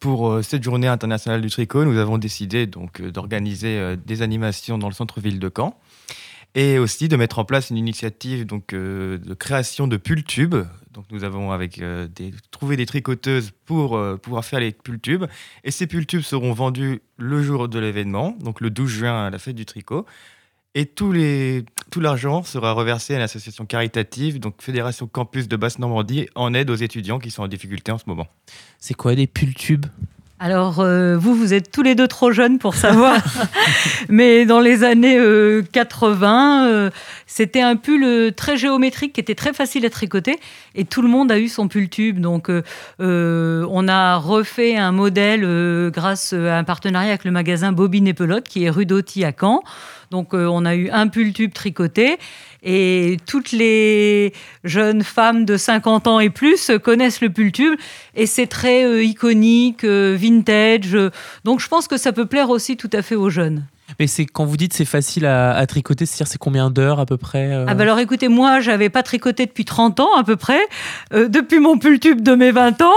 pour 0.00 0.40
cette 0.42 0.62
journée 0.62 0.88
internationale 0.88 1.40
du 1.40 1.50
tricot, 1.50 1.84
nous 1.84 1.98
avons 1.98 2.18
décidé 2.18 2.66
donc 2.66 3.00
d'organiser 3.00 3.96
des 3.96 4.22
animations 4.22 4.76
dans 4.76 4.88
le 4.88 4.94
centre-ville 4.94 5.38
de 5.38 5.50
Caen. 5.54 5.78
Et 6.54 6.78
aussi 6.78 7.08
de 7.08 7.16
mettre 7.16 7.38
en 7.38 7.46
place 7.46 7.70
une 7.70 7.78
initiative 7.78 8.44
donc, 8.44 8.74
de 8.74 9.34
création 9.38 9.86
de 9.86 9.96
pulls 9.96 10.24
tubes. 10.24 10.56
Donc 10.92 11.06
nous 11.10 11.24
avons 11.24 11.52
avec, 11.52 11.80
trouvé 12.50 12.76
des 12.76 12.84
tricoteuses 12.84 13.52
pour 13.64 13.98
pouvoir 14.20 14.44
faire 14.44 14.60
les 14.60 14.72
pulls 14.72 15.00
tubes. 15.00 15.24
Et 15.64 15.70
ces 15.70 15.86
pulls 15.86 16.04
tubes 16.04 16.20
seront 16.20 16.52
vendus 16.52 17.00
le 17.16 17.42
jour 17.42 17.70
de 17.70 17.78
l'événement, 17.78 18.36
donc 18.40 18.60
le 18.60 18.68
12 18.68 18.90
juin 18.90 19.26
à 19.26 19.30
la 19.30 19.38
fête 19.38 19.56
du 19.56 19.64
tricot. 19.64 20.04
Et 20.74 20.90
les, 21.12 21.64
tout 21.90 22.00
l'argent 22.00 22.42
sera 22.44 22.72
reversé 22.72 23.14
à 23.14 23.18
l'association 23.18 23.66
caritative, 23.66 24.40
donc 24.40 24.54
Fédération 24.58 25.06
Campus 25.06 25.46
de 25.46 25.56
Basse-Normandie, 25.56 26.28
en 26.34 26.54
aide 26.54 26.70
aux 26.70 26.76
étudiants 26.76 27.18
qui 27.18 27.30
sont 27.30 27.42
en 27.42 27.48
difficulté 27.48 27.92
en 27.92 27.98
ce 27.98 28.04
moment. 28.06 28.26
C'est 28.78 28.94
quoi 28.94 29.14
des 29.14 29.26
pulls 29.26 29.52
tubes? 29.54 29.84
Alors, 30.40 30.80
euh, 30.80 31.16
vous, 31.16 31.36
vous 31.36 31.54
êtes 31.54 31.70
tous 31.70 31.82
les 31.82 31.94
deux 31.94 32.08
trop 32.08 32.32
jeunes 32.32 32.58
pour 32.58 32.74
savoir. 32.74 33.14
Mais 34.08 34.44
dans 34.44 34.58
les 34.58 34.82
années 34.82 35.16
euh, 35.16 35.62
80, 35.70 36.66
euh, 36.66 36.90
c'était 37.28 37.60
un 37.60 37.76
pull 37.76 38.02
euh, 38.02 38.32
très 38.32 38.56
géométrique 38.56 39.12
qui 39.12 39.20
était 39.20 39.36
très 39.36 39.52
facile 39.52 39.86
à 39.86 39.90
tricoter. 39.90 40.40
Et 40.74 40.84
tout 40.84 41.00
le 41.00 41.08
monde 41.08 41.30
a 41.30 41.38
eu 41.38 41.46
son 41.46 41.68
pull 41.68 41.88
tube. 41.88 42.18
Donc, 42.18 42.50
euh, 42.50 42.62
euh, 43.00 43.64
on 43.70 43.86
a 43.86 44.16
refait 44.16 44.76
un 44.76 44.90
modèle 44.90 45.42
euh, 45.44 45.90
grâce 45.90 46.32
à 46.32 46.58
un 46.58 46.64
partenariat 46.64 47.10
avec 47.10 47.24
le 47.24 47.30
magasin 47.30 47.70
Bobine 47.70 48.08
et 48.08 48.14
Pelote, 48.14 48.48
qui 48.48 48.64
est 48.64 48.70
rue 48.70 48.86
d'Auty 48.86 49.24
à 49.24 49.32
Caen. 49.38 49.62
Donc, 50.12 50.34
euh, 50.34 50.46
on 50.46 50.64
a 50.64 50.76
eu 50.76 50.90
un 50.90 51.08
pull 51.08 51.32
tube 51.32 51.52
tricoté. 51.52 52.18
Et 52.62 53.16
toutes 53.26 53.50
les 53.50 54.32
jeunes 54.62 55.02
femmes 55.02 55.44
de 55.44 55.56
50 55.56 56.06
ans 56.06 56.20
et 56.20 56.30
plus 56.30 56.70
connaissent 56.84 57.20
le 57.20 57.30
pull 57.30 57.50
tube. 57.50 57.74
Et 58.14 58.26
c'est 58.26 58.46
très 58.46 58.84
euh, 58.84 59.02
iconique, 59.02 59.82
euh, 59.82 60.16
vintage. 60.16 60.96
donc, 61.42 61.58
je 61.58 61.66
pense 61.66 61.88
que 61.88 61.96
ça 61.96 62.12
peut 62.12 62.26
plaire 62.26 62.50
aussi 62.50 62.76
tout 62.76 62.90
à 62.92 63.02
fait 63.02 63.16
aux 63.16 63.30
jeunes. 63.30 63.64
Mais 63.98 64.06
c'est 64.06 64.26
quand 64.26 64.44
vous 64.44 64.56
dites 64.56 64.72
c'est 64.72 64.84
facile 64.84 65.26
à, 65.26 65.52
à 65.52 65.66
tricoter, 65.66 66.06
c'est-à-dire 66.06 66.26
c'est 66.26 66.38
combien 66.38 66.70
d'heures 66.70 67.00
à 67.00 67.06
peu 67.06 67.16
près 67.16 67.52
euh 67.52 67.66
Ah 67.68 67.74
bah 67.74 67.82
alors 67.82 67.98
écoutez, 67.98 68.28
moi 68.28 68.60
j'avais 68.60 68.88
pas 68.88 69.02
tricoté 69.02 69.46
depuis 69.46 69.64
30 69.64 70.00
ans 70.00 70.14
à 70.16 70.24
peu 70.24 70.36
près, 70.36 70.60
euh, 71.12 71.28
depuis 71.28 71.58
mon 71.58 71.78
pull 71.78 71.98
tube 72.00 72.22
de 72.22 72.34
mes 72.34 72.52
20 72.52 72.82
ans, 72.82 72.90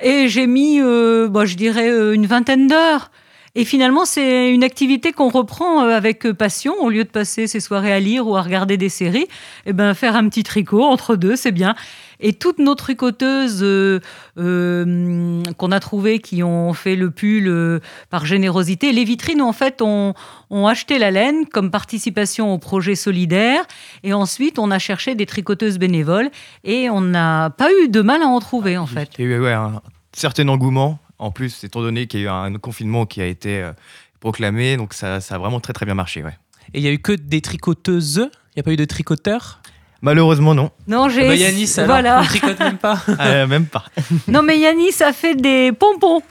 et 0.00 0.28
j'ai 0.28 0.46
mis, 0.46 0.80
euh, 0.80 1.28
bah, 1.28 1.44
je 1.44 1.56
dirais, 1.56 1.88
une 2.14 2.26
vingtaine 2.26 2.66
d'heures. 2.66 3.10
Et 3.54 3.64
finalement, 3.64 4.04
c'est 4.04 4.52
une 4.52 4.62
activité 4.64 5.12
qu'on 5.12 5.28
reprend 5.28 5.82
euh, 5.82 5.96
avec 5.96 6.26
euh, 6.26 6.34
passion, 6.34 6.74
au 6.80 6.88
lieu 6.88 7.04
de 7.04 7.08
passer 7.08 7.46
ses 7.46 7.60
soirées 7.60 7.92
à 7.92 8.00
lire 8.00 8.26
ou 8.26 8.36
à 8.36 8.42
regarder 8.42 8.76
des 8.76 8.88
séries, 8.88 9.26
et 9.66 9.72
ben 9.72 9.94
faire 9.94 10.16
un 10.16 10.28
petit 10.28 10.44
tricot 10.44 10.84
entre 10.84 11.16
deux, 11.16 11.36
c'est 11.36 11.52
bien. 11.52 11.74
Et 12.20 12.34
toutes 12.34 12.58
nos 12.58 12.74
tricoteuses 12.74 13.62
euh, 13.62 14.00
euh, 14.38 15.42
qu'on 15.56 15.72
a 15.72 15.80
trouvées 15.80 16.18
qui 16.18 16.42
ont 16.42 16.72
fait 16.74 16.94
le 16.94 17.10
pull 17.10 17.48
euh, 17.48 17.80
par 18.10 18.26
générosité, 18.26 18.92
les 18.92 19.04
vitrines 19.04 19.42
en 19.42 19.52
fait 19.52 19.80
ont, 19.80 20.14
ont 20.50 20.66
acheté 20.66 20.98
la 20.98 21.10
laine 21.10 21.46
comme 21.46 21.70
participation 21.70 22.52
au 22.52 22.58
projet 22.58 22.94
solidaire. 22.94 23.64
Et 24.02 24.12
ensuite, 24.12 24.58
on 24.58 24.70
a 24.70 24.78
cherché 24.78 25.14
des 25.14 25.26
tricoteuses 25.26 25.78
bénévoles 25.78 26.30
et 26.64 26.90
on 26.90 27.00
n'a 27.00 27.50
pas 27.50 27.70
eu 27.72 27.88
de 27.88 28.02
mal 28.02 28.22
à 28.22 28.26
en 28.26 28.38
trouver 28.40 28.76
en 28.76 28.86
fait. 28.86 29.08
Il 29.18 29.24
y 29.24 29.32
a 29.32 29.36
eu 29.36 29.40
ouais, 29.40 29.52
un 29.52 29.80
certain 30.12 30.46
engouement, 30.48 30.98
en 31.20 31.30
plus, 31.30 31.64
étant 31.64 31.82
donné 31.82 32.06
qu'il 32.06 32.20
y 32.20 32.26
a 32.26 32.26
eu 32.26 32.30
un 32.30 32.58
confinement 32.58 33.06
qui 33.06 33.20
a 33.20 33.26
été 33.26 33.62
euh, 33.62 33.72
proclamé, 34.20 34.76
donc 34.76 34.94
ça, 34.94 35.20
ça 35.20 35.36
a 35.36 35.38
vraiment 35.38 35.60
très 35.60 35.72
très 35.72 35.84
bien 35.84 35.94
marché. 35.94 36.24
Ouais. 36.24 36.36
Et 36.72 36.78
il 36.78 36.84
y 36.84 36.88
a 36.88 36.92
eu 36.92 36.98
que 36.98 37.12
des 37.12 37.42
tricoteuses? 37.42 38.30
Il 38.32 38.56
n'y 38.56 38.60
a 38.60 38.62
pas 38.62 38.72
eu 38.72 38.76
de 38.76 38.84
tricoteurs? 38.86 39.60
Malheureusement, 40.02 40.54
non. 40.54 40.70
Non, 40.88 41.10
j'ai. 41.10 41.28
bah 41.28 41.34
Yanis, 41.34 41.74
alors, 41.76 41.88
voilà. 41.88 42.20
on 42.20 42.24
tricote 42.24 42.58
même 42.58 42.78
pas. 42.78 43.02
Euh, 43.20 43.46
même 43.46 43.66
pas. 43.66 43.84
Non, 44.28 44.42
mais 44.42 44.58
Yanis 44.58 45.02
a 45.02 45.12
fait 45.12 45.34
des 45.34 45.72
pompons. 45.72 46.22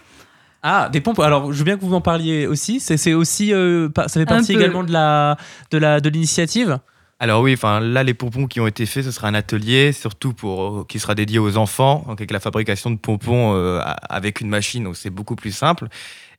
Ah, 0.64 0.90
des 0.92 1.02
pompes. 1.02 1.20
Alors, 1.20 1.54
je 1.54 1.58
veux 1.60 1.64
bien 1.64 1.78
que 1.78 1.82
vous 1.82 1.90
m'en 1.90 2.02
parliez 2.02 2.48
aussi. 2.48 2.80
C'est 2.80 2.98
c'est 2.98 3.14
aussi, 3.14 3.54
euh, 3.54 3.90
ça 3.96 4.10
fait 4.10 4.26
partie 4.26 4.54
également 4.54 4.84
de 4.84 4.92
la 4.92 5.38
de 5.72 5.78
la 5.78 6.02
de 6.02 6.10
l'initiative? 6.10 6.80
Alors 7.22 7.42
oui, 7.42 7.54
enfin 7.54 7.82
là 7.82 8.04
les 8.04 8.14
pompons 8.14 8.48
qui 8.48 8.62
ont 8.62 8.68
été 8.68 8.86
faits, 8.86 9.04
ce 9.04 9.12
sera 9.12 9.28
un 9.28 9.34
atelier, 9.34 9.92
surtout 9.92 10.34
pour 10.34 10.64
euh, 10.64 10.86
qui 10.88 11.00
sera 11.00 11.16
dédié 11.16 11.38
aux 11.38 11.58
enfants, 11.58 12.04
donc 12.08 12.20
avec 12.22 12.32
la 12.32 12.40
fabrication 12.40 12.92
de 12.92 12.96
pompons 12.98 13.54
euh, 13.56 13.80
a- 13.80 13.92
avec 14.14 14.40
une 14.40 14.48
machine, 14.48 14.86
donc 14.86 14.96
c'est 14.96 15.10
beaucoup 15.10 15.36
plus 15.36 15.52
simple. 15.52 15.88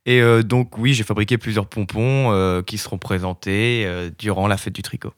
Et 0.07 0.23
euh, 0.23 0.43
donc 0.43 0.79
oui, 0.79 0.95
j'ai 0.95 1.05
fabriqué 1.05 1.37
plusieurs 1.37 1.67
pompons 1.67 2.33
euh, 2.33 2.63
qui 2.63 2.79
seront 2.79 2.97
présentés 2.97 3.85
euh, 3.85 4.11
durant 4.19 4.49
la 4.49 4.57
fête 4.57 4.75
du 4.75 4.81
tricot. 4.81 5.13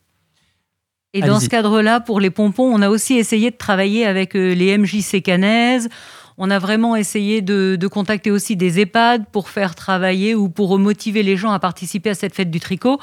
Et 1.14 1.20
dans 1.20 1.38
ce 1.40 1.48
cadre-là, 1.50 2.00
pour 2.00 2.18
les 2.20 2.30
pompons, 2.30 2.64
on 2.74 2.80
a 2.82 2.88
aussi 2.88 3.14
essayé 3.18 3.50
de 3.50 3.56
travailler 3.56 4.06
avec 4.06 4.32
les 4.34 4.76
MJC 4.78 5.22
Canaises. 5.22 5.90
On 6.38 6.50
a 6.50 6.58
vraiment 6.58 6.96
essayé 6.96 7.42
de, 7.42 7.76
de 7.78 7.86
contacter 7.86 8.30
aussi 8.30 8.56
des 8.56 8.80
EHPAD 8.80 9.26
pour 9.30 9.50
faire 9.50 9.74
travailler 9.74 10.34
ou 10.34 10.48
pour 10.48 10.78
motiver 10.78 11.22
les 11.22 11.36
gens 11.36 11.52
à 11.52 11.58
participer 11.58 12.08
à 12.10 12.14
cette 12.14 12.34
fête 12.34 12.50
du 12.50 12.60
tricot. 12.60 12.98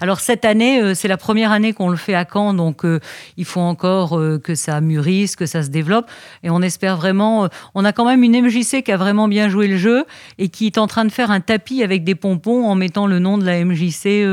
Alors 0.00 0.20
cette 0.20 0.44
année, 0.44 0.80
euh, 0.80 0.94
c'est 0.94 1.08
la 1.08 1.16
première 1.16 1.52
année 1.52 1.72
qu'on 1.72 1.88
le 1.88 1.96
fait 1.96 2.14
à 2.14 2.26
Caen, 2.30 2.54
donc 2.54 2.84
euh, 2.84 3.00
il 3.36 3.44
faut 3.44 3.60
encore 3.60 4.18
euh, 4.18 4.38
que 4.38 4.54
ça 4.54 4.80
mûrisse, 4.80 5.36
que 5.36 5.46
ça 5.46 5.62
se 5.62 5.68
développe. 5.68 6.10
Et 6.42 6.50
on 6.50 6.62
espère 6.62 6.96
vraiment... 6.96 7.48
on 7.74 7.84
a 7.84 7.92
quand 7.92 8.04
même 8.04 8.22
une 8.22 8.40
MJC 8.40 8.82
qui 8.82 8.92
a 8.92 8.96
vraiment 8.96 9.28
bien 9.28 9.48
joué 9.48 9.66
le 9.66 9.76
jeu 9.76 10.04
et 10.38 10.48
qui 10.48 10.66
est 10.66 10.78
en 10.78 10.86
train 10.86 11.04
de 11.04 11.12
faire 11.12 11.30
un 11.30 11.40
tapis 11.40 11.82
avec 11.82 12.04
des 12.04 12.14
pompons 12.14 12.66
en 12.66 12.74
mettant 12.74 13.06
le 13.06 13.18
nom 13.18 13.38
de 13.38 13.44
la 13.44 13.64
MJC 13.64 14.26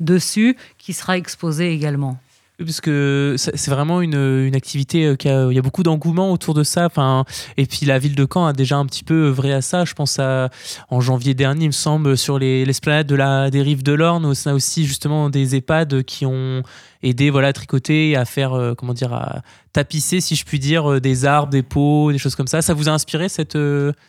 dessus, 0.00 0.56
qui 0.78 0.92
sera 0.92 1.16
exposé 1.16 1.72
également. 1.72 2.18
Parce 2.58 2.80
que 2.80 3.36
c'est 3.38 3.70
vraiment 3.70 4.00
une, 4.00 4.16
une 4.16 4.56
activité 4.56 5.06
euh, 5.06 5.14
qui 5.14 5.28
a, 5.28 5.46
il 5.48 5.54
y 5.54 5.58
a 5.60 5.62
beaucoup 5.62 5.84
d'engouement 5.84 6.32
autour 6.32 6.54
de 6.54 6.64
ça. 6.64 6.86
Enfin, 6.86 7.24
et 7.56 7.66
puis 7.66 7.86
la 7.86 8.00
ville 8.00 8.16
de 8.16 8.26
Caen 8.32 8.46
a 8.46 8.52
déjà 8.52 8.76
un 8.76 8.84
petit 8.84 9.04
peu 9.04 9.28
œuvré 9.28 9.52
à 9.52 9.62
ça. 9.62 9.84
Je 9.84 9.94
pense 9.94 10.18
à 10.18 10.50
en 10.90 11.00
janvier 11.00 11.34
dernier, 11.34 11.66
il 11.66 11.68
me 11.68 11.72
semble, 11.72 12.18
sur 12.18 12.36
les 12.36 12.64
l'esplanade 12.64 13.06
de 13.06 13.50
des 13.50 13.62
rives 13.62 13.84
de 13.84 13.92
l'Orne, 13.92 14.26
on 14.26 14.32
a 14.32 14.54
aussi 14.54 14.86
justement 14.86 15.30
des 15.30 15.54
EHPAD 15.54 16.02
qui 16.02 16.26
ont 16.26 16.64
aidé 17.04 17.30
voilà 17.30 17.48
à 17.48 17.52
tricoter, 17.52 18.16
à 18.16 18.24
faire 18.24 18.54
euh, 18.54 18.74
comment 18.74 18.92
dire, 18.92 19.12
à 19.12 19.42
tapisser, 19.72 20.20
si 20.20 20.34
je 20.34 20.44
puis 20.44 20.58
dire, 20.58 20.90
euh, 20.90 21.00
des 21.00 21.26
arbres, 21.26 21.52
des 21.52 21.62
pots, 21.62 22.10
des 22.10 22.18
choses 22.18 22.34
comme 22.34 22.48
ça. 22.48 22.60
Ça 22.60 22.74
vous 22.74 22.88
a 22.88 22.92
inspiré 22.92 23.28
cette 23.28 23.58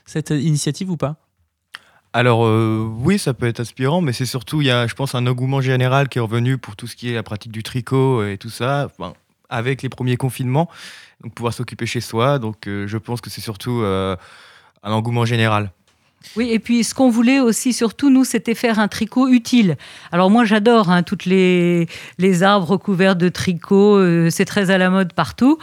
cette 0.06 0.32
initiative 0.32 0.90
ou 0.90 0.98
pas? 0.98 1.29
Alors 2.12 2.46
euh, 2.46 2.90
oui, 3.02 3.20
ça 3.20 3.34
peut 3.34 3.48
être 3.48 3.60
inspirant, 3.60 4.02
mais 4.02 4.14
c'est 4.14 4.26
surtout, 4.26 4.62
il 4.62 4.68
y 4.68 4.72
a, 4.72 4.88
je 4.88 4.96
pense, 4.96 5.14
un 5.14 5.28
engouement 5.28 5.62
général 5.62 6.10
qui 6.10 6.18
est 6.18 6.22
revenu 6.22 6.58
pour 6.58 6.76
tout 6.76 6.88
ce 6.88 6.96
qui 6.96 7.12
est 7.12 7.14
la 7.14 7.24
pratique 7.24 7.52
du 7.52 7.62
tricot 7.62 8.26
et 8.26 8.38
tout 8.38 8.50
ça. 8.50 8.88
Avec 9.50 9.82
les 9.82 9.90
premiers 9.90 10.18
confinements, 10.18 10.70
donc 11.24 11.34
pouvoir 11.34 11.54
s'occuper 11.54 11.86
chez 11.86 12.02
soi. 12.02 12.40
Donc 12.40 12.68
euh, 12.68 12.88
je 12.88 12.98
pense 12.98 13.22
que 13.22 13.30
c'est 13.30 13.42
surtout 13.42 13.82
euh, 13.82 14.16
un 14.84 14.92
engouement 14.92 15.26
général. 15.26 15.72
Oui, 16.36 16.50
et 16.52 16.60
puis 16.60 16.84
ce 16.84 16.94
qu'on 16.94 17.10
voulait 17.10 17.40
aussi, 17.40 17.74
surtout 17.74 18.10
nous, 18.10 18.26
c'était 18.26 18.56
faire 18.56 18.80
un 18.80 18.88
tricot 18.88 19.28
utile. 19.28 19.78
Alors 20.12 20.30
moi, 20.30 20.44
j'adore 20.44 20.90
hein, 20.90 21.02
toutes 21.02 21.26
les, 21.26 21.88
les 22.18 22.44
arbres 22.44 22.78
couverts 22.78 23.16
de 23.16 23.30
tricot, 23.30 23.98
euh, 23.98 24.30
c'est 24.30 24.46
très 24.46 24.70
à 24.70 24.78
la 24.78 24.90
mode 24.90 25.14
partout. 25.14 25.58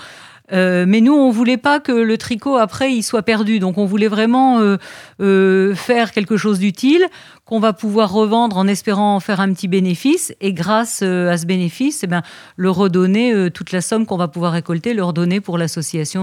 Euh, 0.53 0.85
mais 0.87 1.01
nous, 1.01 1.15
on 1.15 1.31
voulait 1.31 1.57
pas 1.57 1.81
que 1.81 1.93
le 1.93 2.19
tricot 2.19 2.57
après 2.57 2.93
il 2.93 3.03
soit 3.03 3.23
perdu. 3.23 3.59
Donc, 3.59 3.79
on 3.79 3.85
voulait 3.85 4.09
vraiment 4.09 4.61
euh, 4.61 4.77
euh, 5.21 5.75
faire 5.75 6.13
quelque 6.13 6.37
chose 6.37 6.59
d'utile 6.59 7.07
qu'on 7.45 7.61
va 7.61 7.73
pouvoir 7.73 8.13
revendre 8.13 8.57
en 8.57 8.67
espérant 8.67 9.17
en 9.17 9.21
faire 9.21 9.41
un 9.41 9.53
petit 9.53 9.69
bénéfice. 9.69 10.35
Et 10.41 10.53
grâce 10.53 11.01
euh, 11.03 11.31
à 11.31 11.39
ce 11.39 11.47
bénéfice, 11.47 12.03
eh 12.05 12.07
ben, 12.07 12.23
le 12.57 12.71
redonner 12.71 13.33
euh, 13.33 13.51
toute 13.51 13.73
la 13.73 13.81
somme 13.81 14.07
qu'on 14.07 14.17
va 14.17 14.29
pouvoir 14.29 14.53
récolter, 14.53 14.95
le 14.95 15.05
redonner 15.05 15.41
pour 15.41 15.59
l'association 15.59 16.17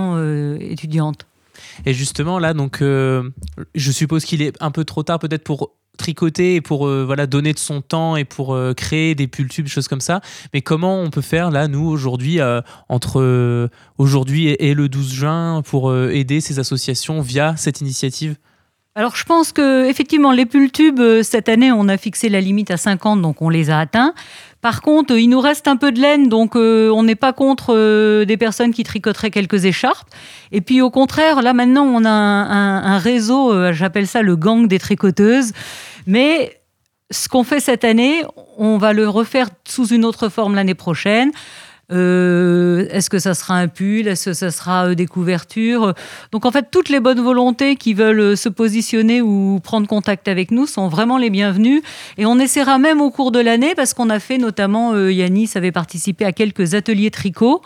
étudiante. 0.60 1.26
Et 1.86 1.94
justement, 1.94 2.40
là, 2.40 2.54
donc, 2.54 2.82
euh, 2.82 3.30
je 3.76 3.92
suppose 3.92 4.26
qu'il 4.26 4.42
est 4.42 4.56
un 4.62 4.72
peu 4.72 4.86
trop 4.86 5.04
tard 5.04 5.20
peut-être 5.20 5.44
pour 5.44 5.72
tricoter 5.98 6.56
et 6.56 6.62
pour 6.62 6.88
euh, 6.88 7.04
voilà 7.06 7.28
donner 7.28 7.54
de 7.54 7.60
son 7.60 7.82
temps 7.82 8.16
et 8.16 8.26
pour 8.26 8.56
euh, 8.56 8.74
créer 8.74 9.14
des 9.14 9.28
pulls 9.28 9.48
tubes, 9.48 9.68
choses 9.68 9.88
comme 9.88 10.02
ça. 10.02 10.22
Mais 10.54 10.62
comment 10.62 11.00
on 11.00 11.10
peut 11.10 11.22
faire 11.22 11.52
là, 11.52 11.68
nous 11.68 11.86
aujourd'hui, 11.86 12.40
entre 12.90 13.70
aujourd'hui 13.98 14.48
et, 14.48 14.74
le 14.74 14.90
12 14.90 15.14
juin, 15.14 15.62
pour 15.64 15.96
aider 15.96 16.42
ces 16.42 16.60
associations 16.60 17.22
via 17.22 17.56
cette 17.58 17.82
initiative? 17.82 18.36
Alors, 18.96 19.16
je 19.16 19.24
pense 19.24 19.52
que 19.52 19.90
effectivement, 19.90 20.32
les 20.32 20.46
pulls 20.46 20.72
tubes, 20.72 21.00
euh, 21.00 21.24
cette 21.24 21.50
année, 21.50 21.72
on 21.72 21.88
a 21.88 21.98
fixé 21.98 22.30
la 22.30 22.40
limite 22.40 22.70
à 22.70 22.78
50, 22.78 23.24
donc 23.24 23.42
on 23.42 23.50
les 23.50 23.72
a 23.72 23.80
atteints. 23.80 24.14
Par 24.64 24.82
contre, 24.82 25.14
euh, 25.14 25.20
il 25.20 25.30
nous 25.30 25.40
reste 25.40 25.68
un 25.68 25.76
peu 25.76 25.92
de 25.92 26.00
laine, 26.02 26.30
donc 26.30 26.56
euh, 26.56 26.90
on 26.90 27.04
n'est 27.04 27.16
pas 27.16 27.34
contre 27.34 27.76
euh, 27.76 28.26
des 28.26 28.38
personnes 28.38 28.72
qui 28.74 28.84
tricoteraient 28.84 29.30
quelques 29.30 29.66
écharpes. 29.66 30.08
Et 30.52 30.62
puis 30.62 30.82
au 30.82 30.90
contraire, 30.90 31.42
là 31.44 31.54
maintenant, 31.54 31.84
on 31.86 32.04
a 32.06 32.10
un, 32.10 32.50
un- 32.50 32.84
un 32.96 32.98
réseau, 32.98 33.54
euh, 33.54 33.74
j'appelle 33.74 34.08
ça 34.08 34.22
le 34.24 34.36
gang 34.36 34.66
des 34.68 34.80
tricoteuses. 34.80 35.52
Mais 36.08 36.60
ce 37.12 37.28
qu'on 37.30 37.44
fait 37.44 37.60
cette 37.60 37.84
année, 37.84 38.24
on 38.58 38.78
va 38.78 38.94
le 38.94 39.08
refaire 39.08 39.50
sous 39.68 39.88
une 39.88 40.06
autre 40.06 40.30
forme 40.30 40.56
l'année 40.56 40.74
prochaine. 40.76 41.32
Euh, 41.94 42.88
Est-ce 42.90 43.10
que 43.10 43.20
ça 43.20 43.34
sera 43.34 43.56
un 43.56 43.68
pull? 43.68 44.08
Est-ce 44.08 44.32
que 44.32 44.34
ça 44.34 44.52
sera 44.52 44.88
euh, 44.88 44.96
des 44.96 45.06
couvertures? 45.06 45.94
Donc 46.32 46.46
en 46.46 46.52
fait, 46.52 46.68
toutes 46.72 46.90
les 46.90 47.00
bonnes 47.00 47.22
volontés 47.22 47.76
qui 47.76 47.94
veulent 47.94 48.20
euh, 48.20 48.36
se 48.36 48.50
positionner 48.50 49.22
ou 49.22 49.60
prendre 49.64 49.88
contact 49.88 50.28
avec 50.28 50.52
nous 50.52 50.66
sont 50.66 50.88
vraiment 50.88 51.18
les 51.18 51.30
bienvenues. 51.30 51.82
Et 52.18 52.26
on 52.26 52.40
essaiera 52.40 52.80
même 52.80 53.00
au 53.02 53.12
cours 53.12 53.32
de 53.32 53.40
l'année, 53.40 53.74
parce 53.76 53.94
qu'on 53.94 54.10
a 54.10 54.20
fait 54.20 54.38
notamment, 54.38 54.94
euh, 54.94 55.12
Yanis 55.12 55.52
avait 55.56 55.72
participé 55.72 56.26
à 56.26 56.32
quelques 56.32 56.74
ateliers 56.74 57.12
tricot. 57.12 57.62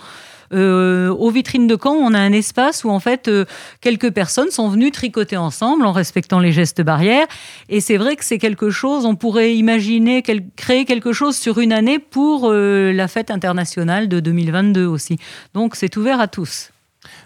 Euh, 0.54 1.10
aux 1.10 1.30
vitrines 1.30 1.68
de 1.68 1.78
Caen, 1.82 1.94
on 1.96 2.14
a 2.14 2.20
un 2.20 2.32
espace 2.32 2.84
où 2.84 2.90
en 2.90 3.00
fait 3.00 3.28
euh, 3.28 3.46
quelques 3.82 4.12
personnes 4.12 4.50
sont 4.52 4.70
venues 4.70 4.92
tricoter 4.92 5.38
ensemble 5.38 5.86
en 5.86 5.92
respectant 5.92 6.40
les 6.40 6.52
gestes 6.52 6.82
barrières. 6.82 7.28
Et 7.70 7.82
c'est 7.82 7.98
vrai 7.98 8.16
que 8.16 8.24
c'est 8.26 8.38
quelque 8.38 8.70
chose, 8.70 9.06
on 9.06 9.16
pourrait 9.16 9.56
imaginer 9.56 10.22
quel- 10.22 10.46
créer 10.56 10.86
quelque 10.86 11.14
chose 11.14 11.36
sur 11.36 11.60
une 11.60 11.74
année 11.74 12.00
pour 12.00 12.50
euh, 12.50 12.92
la 12.94 13.08
fête 13.08 13.32
internationale 13.32 14.08
de 14.08 14.20
2022 14.20 14.86
aussi. 14.86 15.18
Donc 15.54 15.76
c'est 15.76 15.96
ouvert 15.98 16.20
à 16.22 16.28
tous. 16.28 16.72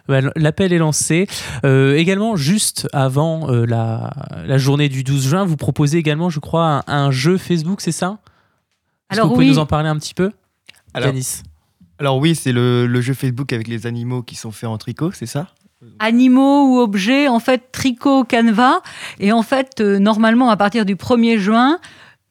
Ouais, 0.10 0.22
L'appel 0.36 0.74
est 0.74 0.78
lancé. 0.78 1.28
Euh, 1.66 1.96
également, 1.96 2.36
juste 2.36 2.88
avant 2.94 3.50
euh, 3.52 3.66
la, 3.66 4.12
la 4.46 4.58
journée 4.58 4.90
du 4.90 5.04
12 5.04 5.30
juin, 5.30 5.46
vous 5.46 5.58
proposez 5.58 5.98
également, 5.98 6.30
je 6.30 6.40
crois, 6.40 6.84
un, 6.88 7.06
un 7.06 7.12
jeu 7.12 7.38
Facebook, 7.38 7.82
c'est 7.82 7.92
ça? 7.92 8.18
Est-ce 9.10 9.18
que 9.18 9.22
Alors 9.22 9.28
vous 9.30 9.34
pouvez 9.36 9.46
oui. 9.48 9.52
nous 9.52 9.60
en 9.60 9.66
parler 9.66 9.90
un 9.90 9.96
petit 9.98 10.14
peu? 10.14 10.32
Alors, 10.94 11.08
Yanis 11.08 11.42
alors 12.02 12.18
oui, 12.18 12.34
c'est 12.34 12.52
le, 12.52 13.00
jeu 13.00 13.14
Facebook 13.14 13.54
avec 13.54 13.68
les 13.68 13.86
animaux 13.86 14.24
qui 14.24 14.34
sont 14.34 14.50
faits 14.50 14.68
en 14.68 14.80
tricot, 14.80 15.12
c'est 15.14 15.28
ça? 15.28 15.50
Animaux 16.00 16.66
ou 16.66 16.80
objets, 16.80 17.28
en 17.28 17.40
fait, 17.40 17.72
tricot, 17.72 18.24
canevas. 18.24 18.82
Et 19.20 19.32
en 19.32 19.44
fait, 19.44 19.82
euh, 19.82 20.00
normalement, 20.00 20.50
à 20.50 20.58
partir 20.58 20.84
du 20.84 20.96
1er 20.96 21.38
juin 21.38 21.78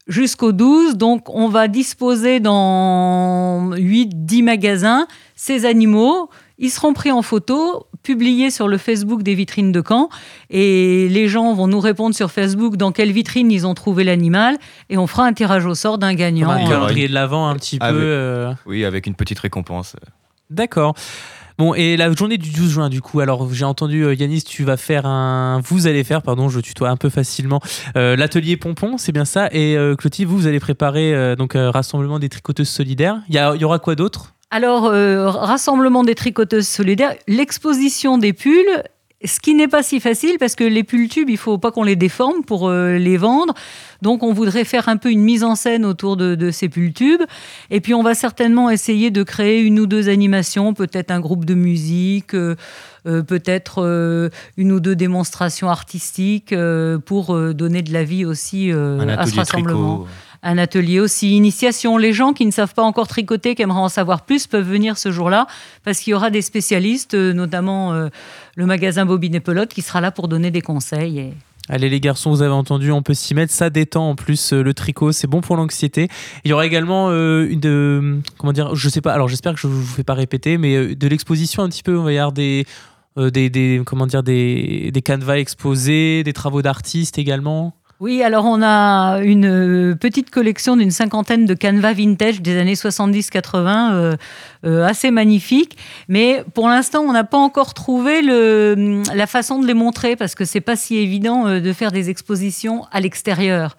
jusqu'au 0.08 0.50
12, 0.50 0.96
donc 0.96 1.32
on 1.32 1.46
va 1.46 1.68
disposer 1.68 2.40
dans 2.40 3.70
8-10 3.76 4.42
magasins 4.42 5.06
ces 5.36 5.66
animaux. 5.66 6.30
Ils 6.58 6.70
seront 6.70 6.92
pris 6.92 7.12
en 7.12 7.22
photo, 7.22 7.86
publiés 8.02 8.50
sur 8.50 8.68
le 8.68 8.78
Facebook 8.78 9.22
des 9.22 9.34
vitrines 9.34 9.72
de 9.72 9.82
Caen. 9.86 10.08
Et 10.50 11.08
les 11.08 11.28
gens 11.28 11.52
vont 11.54 11.66
nous 11.66 11.80
répondre 11.80 12.14
sur 12.14 12.30
Facebook 12.30 12.76
dans 12.76 12.92
quelle 12.92 13.12
vitrine 13.12 13.50
ils 13.50 13.66
ont 13.66 13.74
trouvé 13.74 14.04
l'animal. 14.04 14.56
Et 14.88 14.96
on 14.98 15.06
fera 15.06 15.24
un 15.26 15.32
tirage 15.32 15.66
au 15.66 15.74
sort 15.74 15.98
d'un 15.98 16.14
gagnant. 16.14 16.50
un 16.50 16.64
calendrier 16.64 17.08
de 17.08 17.14
l'avant 17.14 17.48
un 17.48 17.54
petit 17.56 17.78
Ah, 17.80 17.90
peu. 17.90 17.96
oui. 17.98 18.02
euh, 18.04 18.52
Oui, 18.66 18.84
avec 18.84 19.06
une 19.06 19.14
petite 19.14 19.38
récompense. 19.38 19.96
D'accord. 20.50 20.94
Bon, 21.58 21.74
et 21.74 21.98
la 21.98 22.10
journée 22.14 22.38
du 22.38 22.50
12 22.50 22.70
juin, 22.70 22.88
du 22.88 23.02
coup, 23.02 23.20
alors 23.20 23.52
j'ai 23.52 23.66
entendu, 23.66 24.02
euh, 24.02 24.14
Yanis, 24.14 24.42
tu 24.44 24.64
vas 24.64 24.78
faire 24.78 25.04
un. 25.04 25.60
Vous 25.62 25.86
allez 25.86 26.04
faire, 26.04 26.22
pardon, 26.22 26.48
je 26.48 26.58
tutoie 26.58 26.88
un 26.88 26.96
peu 26.96 27.10
facilement, 27.10 27.60
euh, 27.96 28.16
l'atelier 28.16 28.56
pompon, 28.56 28.96
c'est 28.96 29.12
bien 29.12 29.26
ça? 29.26 29.48
Et 29.52 29.76
euh, 29.76 29.94
Clotilde, 29.94 30.26
vous, 30.26 30.38
vous 30.38 30.46
allez 30.46 30.58
préparer 30.58 31.12
euh, 31.14 31.36
donc 31.36 31.56
euh, 31.56 31.70
rassemblement 31.70 32.18
des 32.18 32.30
tricoteuses 32.30 32.70
solidaires. 32.70 33.18
Il 33.28 33.34
y, 33.34 33.38
a- 33.38 33.54
il 33.54 33.60
y 33.60 33.64
aura 33.64 33.78
quoi 33.78 33.94
d'autre? 33.94 34.32
Alors, 34.50 34.86
euh, 34.86 35.30
rassemblement 35.30 36.02
des 36.02 36.14
tricoteuses 36.14 36.66
solidaires, 36.66 37.14
l'exposition 37.28 38.18
des 38.18 38.32
pulls, 38.32 38.82
ce 39.24 39.38
qui 39.38 39.54
n'est 39.54 39.68
pas 39.68 39.82
si 39.82 40.00
facile 40.00 40.38
parce 40.40 40.54
que 40.56 40.64
les 40.64 40.82
pulls 40.82 41.08
tubes, 41.08 41.28
il 41.28 41.36
faut 41.36 41.58
pas 41.58 41.70
qu'on 41.70 41.82
les 41.82 41.94
déforme 41.94 42.42
pour 42.42 42.68
euh, 42.68 42.96
les 42.96 43.16
vendre. 43.16 43.54
Donc, 44.02 44.22
on 44.22 44.32
voudrait 44.32 44.64
faire 44.64 44.88
un 44.88 44.96
peu 44.96 45.10
une 45.10 45.20
mise 45.20 45.44
en 45.44 45.54
scène 45.54 45.84
autour 45.84 46.16
de, 46.16 46.34
de 46.34 46.50
ces 46.50 46.68
pulls 46.68 46.94
tubes. 46.94 47.22
Et 47.70 47.80
puis, 47.80 47.92
on 47.92 48.02
va 48.02 48.14
certainement 48.14 48.70
essayer 48.70 49.10
de 49.10 49.22
créer 49.22 49.60
une 49.60 49.78
ou 49.78 49.86
deux 49.86 50.08
animations, 50.08 50.72
peut-être 50.72 51.10
un 51.10 51.20
groupe 51.20 51.44
de 51.44 51.54
musique, 51.54 52.34
euh, 52.34 52.56
euh, 53.06 53.22
peut-être 53.22 53.82
euh, 53.82 54.30
une 54.56 54.72
ou 54.72 54.80
deux 54.80 54.96
démonstrations 54.96 55.68
artistiques 55.68 56.52
euh, 56.52 56.98
pour 56.98 57.34
euh, 57.34 57.52
donner 57.52 57.82
de 57.82 57.92
la 57.92 58.04
vie 58.04 58.24
aussi 58.24 58.72
euh, 58.72 58.98
à 59.16 59.26
ce 59.26 59.36
rassemblement 59.36 59.98
tricot. 59.98 60.08
Un 60.42 60.58
atelier 60.58 61.00
aussi 61.00 61.36
initiation. 61.36 61.96
Les 61.98 62.12
gens 62.12 62.32
qui 62.32 62.46
ne 62.46 62.50
savent 62.50 62.74
pas 62.74 62.82
encore 62.82 63.06
tricoter, 63.08 63.54
qui 63.54 63.62
aimeraient 63.62 63.78
en 63.78 63.88
savoir 63.88 64.22
plus, 64.24 64.46
peuvent 64.46 64.68
venir 64.68 64.96
ce 64.96 65.10
jour-là 65.10 65.46
parce 65.84 66.00
qu'il 66.00 66.12
y 66.12 66.14
aura 66.14 66.30
des 66.30 66.42
spécialistes, 66.42 67.14
euh, 67.14 67.32
notamment 67.32 67.92
euh, 67.92 68.08
le 68.56 68.66
magasin 68.66 69.04
Bobine 69.04 69.34
et 69.34 69.40
Pelote, 69.40 69.68
qui 69.74 69.82
sera 69.82 70.00
là 70.00 70.10
pour 70.10 70.28
donner 70.28 70.50
des 70.50 70.62
conseils. 70.62 71.32
Allez 71.68 71.88
les 71.88 72.00
garçons, 72.00 72.30
vous 72.30 72.42
avez 72.42 72.52
entendu, 72.54 72.90
on 72.90 73.02
peut 73.02 73.14
s'y 73.14 73.34
mettre, 73.34 73.52
ça 73.52 73.70
détend 73.70 74.08
en 74.10 74.14
plus 74.16 74.52
euh, 74.52 74.62
le 74.62 74.74
tricot, 74.74 75.12
c'est 75.12 75.28
bon 75.28 75.40
pour 75.40 75.56
l'anxiété. 75.56 76.08
Il 76.44 76.50
y 76.50 76.54
aura 76.54 76.66
également 76.66 77.10
de, 77.10 78.18
comment 78.38 78.52
dire, 78.52 78.74
je 78.74 78.88
sais 78.88 79.00
pas, 79.02 79.12
alors 79.12 79.28
j'espère 79.28 79.54
que 79.54 79.60
je 79.60 79.66
vous 79.66 79.84
fais 79.84 80.02
pas 80.04 80.14
répéter, 80.14 80.58
mais 80.58 80.94
de 80.96 81.06
l'exposition 81.08 81.62
un 81.62 81.68
petit 81.68 81.82
peu, 81.82 81.96
on 81.96 82.02
va 82.02 82.12
y 82.12 82.18
avoir 82.18 82.32
des, 82.32 82.64
euh, 83.18 83.30
des, 83.30 83.50
des- 83.50 83.82
comment 83.84 84.06
dire, 84.06 84.22
des, 84.22 84.90
des 84.90 85.02
canevas 85.02 85.36
exposés, 85.38 86.22
des 86.24 86.32
travaux 86.32 86.62
d'artistes 86.62 87.18
également. 87.18 87.74
Oui, 88.00 88.22
alors 88.22 88.46
on 88.46 88.62
a 88.62 89.20
une 89.22 89.44
euh, 89.44 89.94
petite 89.94 90.30
collection 90.30 90.74
d'une 90.74 90.90
cinquantaine 90.90 91.44
de 91.44 91.52
canevas 91.52 91.92
vintage 91.92 92.40
des 92.40 92.56
années 92.56 92.72
70-80, 92.72 93.92
euh, 93.92 94.16
euh, 94.64 94.86
assez 94.86 95.10
magnifiques. 95.10 95.76
Mais 96.08 96.42
pour 96.54 96.66
l'instant, 96.66 97.02
on 97.02 97.12
n'a 97.12 97.24
pas 97.24 97.36
encore 97.36 97.74
trouvé 97.74 98.22
le, 98.22 99.02
la 99.14 99.26
façon 99.26 99.60
de 99.60 99.66
les 99.66 99.74
montrer 99.74 100.16
parce 100.16 100.34
que 100.34 100.46
c'est 100.46 100.62
pas 100.62 100.76
si 100.76 100.96
évident 100.96 101.46
euh, 101.46 101.60
de 101.60 101.72
faire 101.74 101.92
des 101.92 102.08
expositions 102.08 102.86
à 102.90 103.00
l'extérieur. 103.00 103.76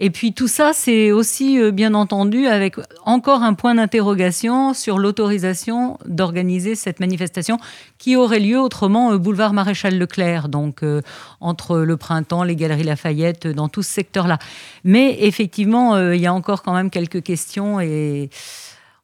Et 0.00 0.10
puis 0.10 0.32
tout 0.32 0.46
ça, 0.46 0.72
c'est 0.72 1.10
aussi 1.10 1.60
euh, 1.60 1.72
bien 1.72 1.94
entendu 1.94 2.46
avec 2.46 2.76
encore 3.04 3.42
un 3.42 3.54
point 3.54 3.74
d'interrogation 3.74 4.72
sur 4.72 4.98
l'autorisation 4.98 5.98
d'organiser 6.06 6.76
cette 6.76 7.00
manifestation 7.00 7.58
qui 7.98 8.14
aurait 8.14 8.38
lieu 8.38 8.60
autrement 8.60 9.12
euh, 9.12 9.18
boulevard 9.18 9.52
Maréchal 9.52 9.98
Leclerc, 9.98 10.48
donc 10.48 10.82
euh, 10.82 11.02
entre 11.40 11.78
le 11.78 11.96
printemps, 11.96 12.44
les 12.44 12.54
galeries 12.54 12.84
Lafayette, 12.84 13.46
euh, 13.46 13.52
dans 13.52 13.68
tout 13.68 13.82
ce 13.82 13.90
secteur-là. 13.90 14.38
Mais 14.84 15.18
effectivement, 15.20 15.96
euh, 15.96 16.14
il 16.14 16.20
y 16.20 16.26
a 16.26 16.32
encore 16.32 16.62
quand 16.62 16.74
même 16.74 16.90
quelques 16.90 17.22
questions 17.22 17.80
et 17.80 18.30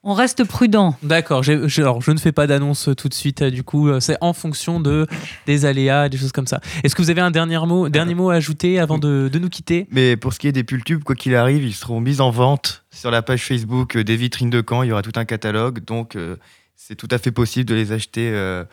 on 0.05 0.13
reste 0.15 0.45
prudent. 0.45 0.97
D'accord, 1.03 1.43
j'ai- 1.43 1.69
j'ai- 1.69 1.83
alors 1.83 2.01
je 2.03 2.11
ne 2.11 2.19
fais 2.19 2.31
pas 2.33 2.47
d'annonce 2.47 2.91
tout 2.97 3.09
de 3.09 3.15
suite, 3.15 3.43
euh, 3.43 3.51
du 3.51 3.63
coup, 3.63 3.89
euh, 3.89 4.01
c'est 4.01 4.17
en 4.21 4.33
fonction 4.33 4.79
de, 4.81 5.07
des 5.47 5.65
aléas, 5.65 6.09
des 6.09 6.17
choses 6.19 6.33
comme 6.33 6.47
ça. 6.47 6.61
Est-ce 6.85 6.95
que 6.95 7.03
vous 7.03 7.11
avez 7.11 7.21
un 7.23 7.31
dernier 7.31 7.59
mot, 7.67 7.89
dernier 7.89 8.15
mot 8.15 8.31
à 8.31 8.35
ajouter 8.35 8.79
avant 8.79 8.99
de, 8.99 9.29
de 9.33 9.39
nous 9.39 9.49
quitter? 9.49 9.87
Mais 9.91 10.17
pour 10.17 10.33
ce 10.33 10.39
qui 10.39 10.47
est 10.47 10.53
des 10.53 10.65
pulls 10.65 10.85
tubes, 10.85 11.03
quoi 11.03 11.15
qu'il 11.17 11.35
arrive, 11.35 11.65
ils 11.65 11.75
seront 11.75 12.01
mis 12.01 12.21
en 12.21 12.31
vente 12.31 12.85
sur 12.91 13.11
la 13.11 13.23
page 13.23 13.43
Facebook 13.45 13.97
euh, 13.97 14.05
des 14.05 14.17
vitrines 14.17 14.51
de 14.51 14.63
Caen. 14.69 14.83
Il 14.83 14.89
y 14.91 14.93
aura 14.93 15.03
tout 15.03 15.13
un 15.17 15.25
catalogue, 15.25 15.85
donc 15.85 16.15
euh, 16.17 16.37
c'est 16.77 16.95
tout 16.97 17.09
à 17.11 17.19
fait 17.19 17.33
possible 17.33 17.65
de 17.65 17.75
les 17.75 17.93
acheter 17.93 18.31
euh, 18.33 18.65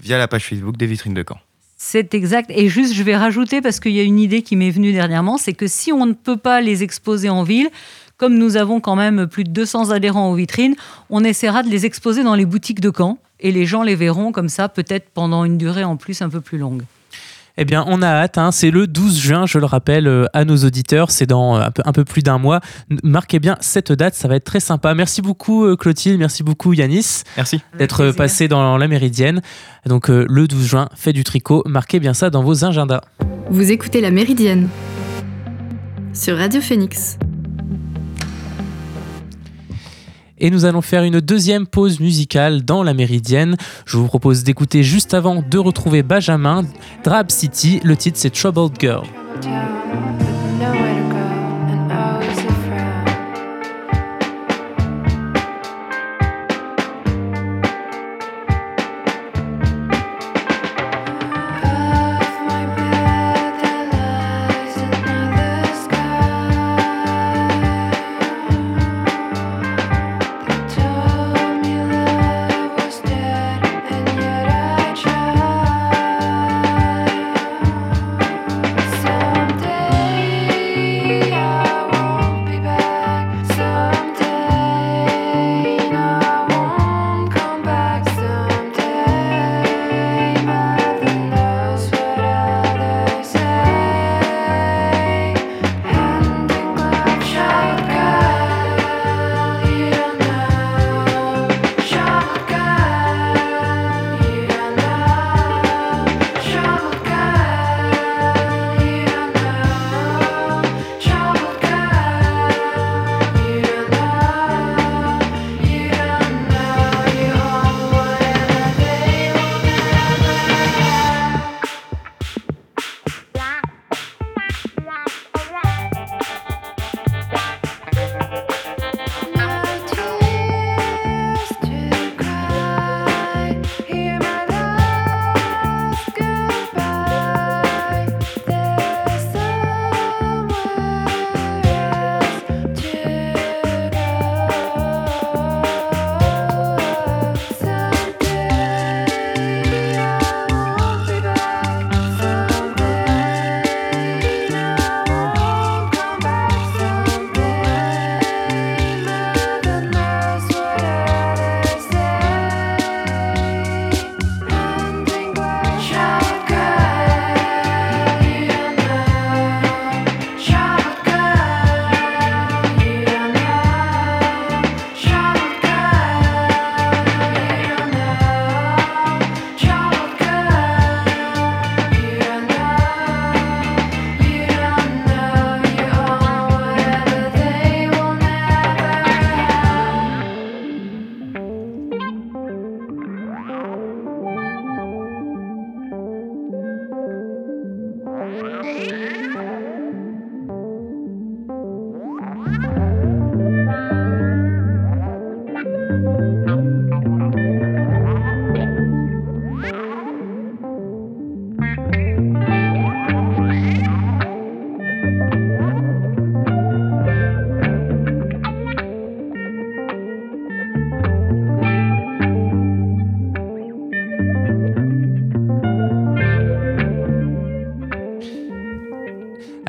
via 0.00 0.18
la 0.18 0.28
page 0.28 0.44
Facebook 0.44 0.76
des 0.76 0.86
vitrines 0.86 1.14
de 1.14 1.24
Caen. 1.28 1.38
C'est 1.78 2.14
exact. 2.14 2.50
Et 2.54 2.70
juste, 2.70 2.94
je 2.94 3.02
vais 3.02 3.16
rajouter, 3.16 3.60
parce 3.60 3.80
qu'il 3.80 3.92
y 3.92 4.00
a 4.00 4.02
une 4.02 4.18
idée 4.18 4.40
qui 4.40 4.56
m'est 4.56 4.70
venue 4.70 4.92
dernièrement, 4.94 5.36
c'est 5.36 5.52
que 5.52 5.66
si 5.66 5.92
on 5.92 6.06
ne 6.06 6.14
peut 6.14 6.38
pas 6.38 6.62
les 6.62 6.82
exposer 6.82 7.28
en 7.28 7.42
ville, 7.42 7.68
comme 8.16 8.36
nous 8.38 8.56
avons 8.56 8.80
quand 8.80 8.96
même 8.96 9.26
plus 9.26 9.44
de 9.44 9.50
200 9.50 9.90
adhérents 9.90 10.30
aux 10.30 10.34
vitrines, 10.34 10.74
on 11.10 11.22
essaiera 11.24 11.62
de 11.62 11.68
les 11.68 11.86
exposer 11.86 12.24
dans 12.24 12.34
les 12.34 12.46
boutiques 12.46 12.80
de 12.80 12.90
Caen. 12.96 13.18
Et 13.40 13.52
les 13.52 13.66
gens 13.66 13.82
les 13.82 13.94
verront 13.96 14.32
comme 14.32 14.48
ça, 14.48 14.68
peut-être 14.70 15.10
pendant 15.12 15.44
une 15.44 15.58
durée 15.58 15.84
en 15.84 15.96
plus 15.96 16.22
un 16.22 16.30
peu 16.30 16.40
plus 16.40 16.56
longue. 16.56 16.82
Eh 17.58 17.64
bien, 17.64 17.84
on 17.86 18.02
a 18.02 18.06
hâte. 18.08 18.36
hein. 18.38 18.50
C'est 18.52 18.70
le 18.70 18.86
12 18.86 19.18
juin, 19.18 19.46
je 19.46 19.58
le 19.58 19.64
rappelle 19.64 20.06
euh, 20.08 20.26
à 20.34 20.44
nos 20.44 20.56
auditeurs. 20.58 21.10
C'est 21.10 21.26
dans 21.26 21.56
euh, 21.56 21.60
un 21.66 21.70
peu, 21.70 21.82
un 21.86 21.92
peu 21.92 22.04
plus 22.04 22.22
d'un 22.22 22.36
mois. 22.38 22.60
Marquez 23.02 23.38
bien 23.38 23.56
cette 23.60 23.92
date, 23.92 24.14
ça 24.14 24.28
va 24.28 24.36
être 24.36 24.44
très 24.44 24.60
sympa. 24.60 24.94
Merci 24.94 25.22
beaucoup, 25.22 25.64
euh, 25.64 25.76
Clotilde. 25.76 26.18
Merci 26.18 26.42
beaucoup, 26.42 26.72
Yanis, 26.74 27.22
Merci. 27.36 27.60
d'être 27.78 28.10
passé 28.12 28.46
dans 28.48 28.76
la 28.76 28.88
Méridienne. 28.88 29.40
Donc, 29.86 30.08
le 30.08 30.46
12 30.48 30.66
juin, 30.66 30.88
fait 30.94 31.12
du 31.14 31.24
tricot. 31.24 31.62
Marquez 31.66 31.98
bien 31.98 32.12
ça 32.14 32.28
dans 32.30 32.42
vos 32.42 32.64
agendas. 32.64 33.00
Vous 33.50 33.70
écoutez 33.70 34.00
La 34.02 34.10
Méridienne 34.10 34.68
sur 36.12 36.36
Radio 36.36 36.60
Phoenix. 36.60 37.18
Et 40.38 40.50
nous 40.50 40.64
allons 40.64 40.82
faire 40.82 41.02
une 41.02 41.20
deuxième 41.20 41.66
pause 41.66 42.00
musicale 42.00 42.64
dans 42.64 42.82
la 42.82 42.94
Méridienne. 42.94 43.56
Je 43.86 43.96
vous 43.96 44.06
propose 44.06 44.44
d'écouter 44.44 44.82
juste 44.82 45.14
avant 45.14 45.42
de 45.42 45.58
retrouver 45.58 46.02
Benjamin, 46.02 46.64
Drab 47.04 47.30
City. 47.30 47.80
Le 47.84 47.96
titre, 47.96 48.18
c'est 48.18 48.30
Troubled 48.30 48.74
Girl. 48.78 49.06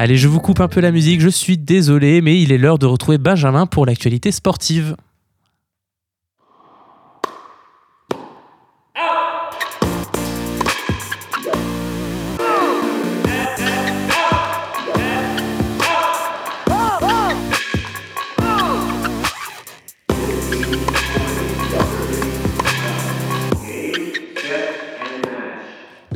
Allez, 0.07 0.15
je 0.15 0.29
vous 0.29 0.39
coupe 0.39 0.61
un 0.61 0.69
peu 0.69 0.79
la 0.79 0.93
musique, 0.93 1.19
je 1.19 1.27
suis 1.27 1.57
désolé, 1.57 2.21
mais 2.21 2.41
il 2.41 2.53
est 2.53 2.57
l'heure 2.57 2.79
de 2.79 2.85
retrouver 2.85 3.17
Benjamin 3.17 3.65
pour 3.65 3.85
l'actualité 3.85 4.31
sportive. 4.31 4.95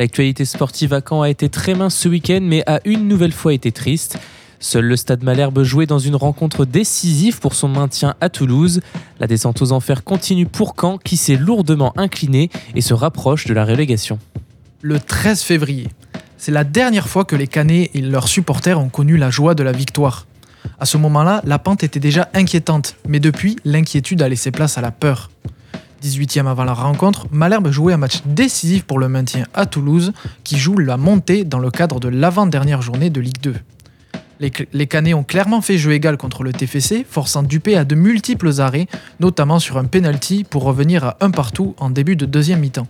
L'actualité 0.02 0.46
sportive 0.46 0.94
à 0.94 1.02
Caen 1.08 1.22
a 1.22 1.30
été 1.30 1.48
très 1.48 1.76
mince 1.76 1.96
ce 1.96 2.10
week-end, 2.10 2.40
mais 2.42 2.64
a 2.66 2.80
une 2.86 3.08
nouvelle 3.08 3.32
fois 3.32 3.54
été 3.54 3.72
triste. 3.72 4.18
Seul 4.60 4.86
le 4.86 4.96
Stade 4.96 5.22
Malherbe 5.22 5.62
jouait 5.62 5.86
dans 5.86 6.00
une 6.00 6.16
rencontre 6.16 6.66
décisive 6.66 7.38
pour 7.38 7.54
son 7.54 7.68
maintien 7.68 8.16
à 8.20 8.30
Toulouse. 8.30 8.82
La 9.20 9.28
descente 9.28 9.62
aux 9.62 9.74
enfers 9.74 10.04
continue 10.04 10.48
pour 10.48 10.74
Caen, 10.76 10.98
qui 10.98 11.18
s'est 11.18 11.36
lourdement 11.36 11.94
incliné 11.98 12.50
et 12.74 12.82
se 12.82 12.96
rapproche 12.96 13.46
de 13.46 13.54
la 13.54 13.64
relégation. 13.64 14.18
le 14.82 15.00
13 15.00 15.44
février. 15.44 15.88
C'est 16.36 16.52
la 16.52 16.64
dernière 16.64 17.08
fois 17.08 17.24
que 17.24 17.36
les 17.36 17.46
Canets 17.46 17.92
et 17.94 18.02
leurs 18.02 18.28
supporters 18.28 18.80
ont 18.80 18.90
connu 18.90 19.18
la 19.18 19.30
joie 19.30 19.54
de 19.54 19.62
la 19.62 19.72
victoire. 19.72 20.26
À 20.80 20.88
ce 20.88 20.98
moment-là, 20.98 21.44
la 21.46 21.60
pente 21.60 21.84
était 21.84 22.00
déjà 22.00 22.28
inquiétante, 22.34 22.96
mais 23.08 23.20
depuis, 23.20 23.56
l'inquiétude 23.66 24.24
a 24.24 24.30
laissé 24.30 24.50
place 24.50 24.80
à 24.80 24.82
la 24.82 24.90
peur. 24.90 25.30
18e 26.02 26.48
avant 26.48 26.64
la 26.64 26.74
rencontre, 26.74 27.28
Malherbe 27.32 27.70
jouait 27.70 27.94
un 27.94 27.98
match 27.98 28.22
décisif 28.26 28.84
pour 28.84 29.00
le 29.00 29.08
maintien 29.08 29.46
à 29.54 29.66
Toulouse, 29.66 30.14
qui 30.44 30.58
joue 30.58 30.78
la 30.78 30.98
montée 30.98 31.44
dans 31.44 31.60
le 31.60 31.70
cadre 31.70 32.00
de 32.00 32.08
l'avant-dernière 32.08 32.82
journée 32.82 33.10
de 33.10 33.22
Ligue 33.22 33.42
2. 33.42 33.56
Les, 34.40 34.88
Canets 34.88 35.14
ont 35.14 35.24
clairement 35.24 35.62
fait 35.62 35.78
jeu 35.78 35.94
égal 35.94 36.18
contre 36.18 36.44
le 36.44 36.52
TFC, 36.52 37.06
forçant 37.08 37.44
Dupé 37.44 37.78
à 37.78 37.86
de 37.86 37.94
multiples 37.94 38.60
arrêts, 38.60 38.88
notamment 39.20 39.60
sur 39.60 39.78
un 39.78 39.86
penalty 39.86 40.44
pour 40.44 40.64
revenir 40.64 41.04
à 41.04 41.18
un 41.22 41.30
partout 41.30 41.76
en 41.78 41.92
début 41.92 42.16
de 42.16 42.26
deuxième 42.26 42.62
mi-temps. 42.62 42.88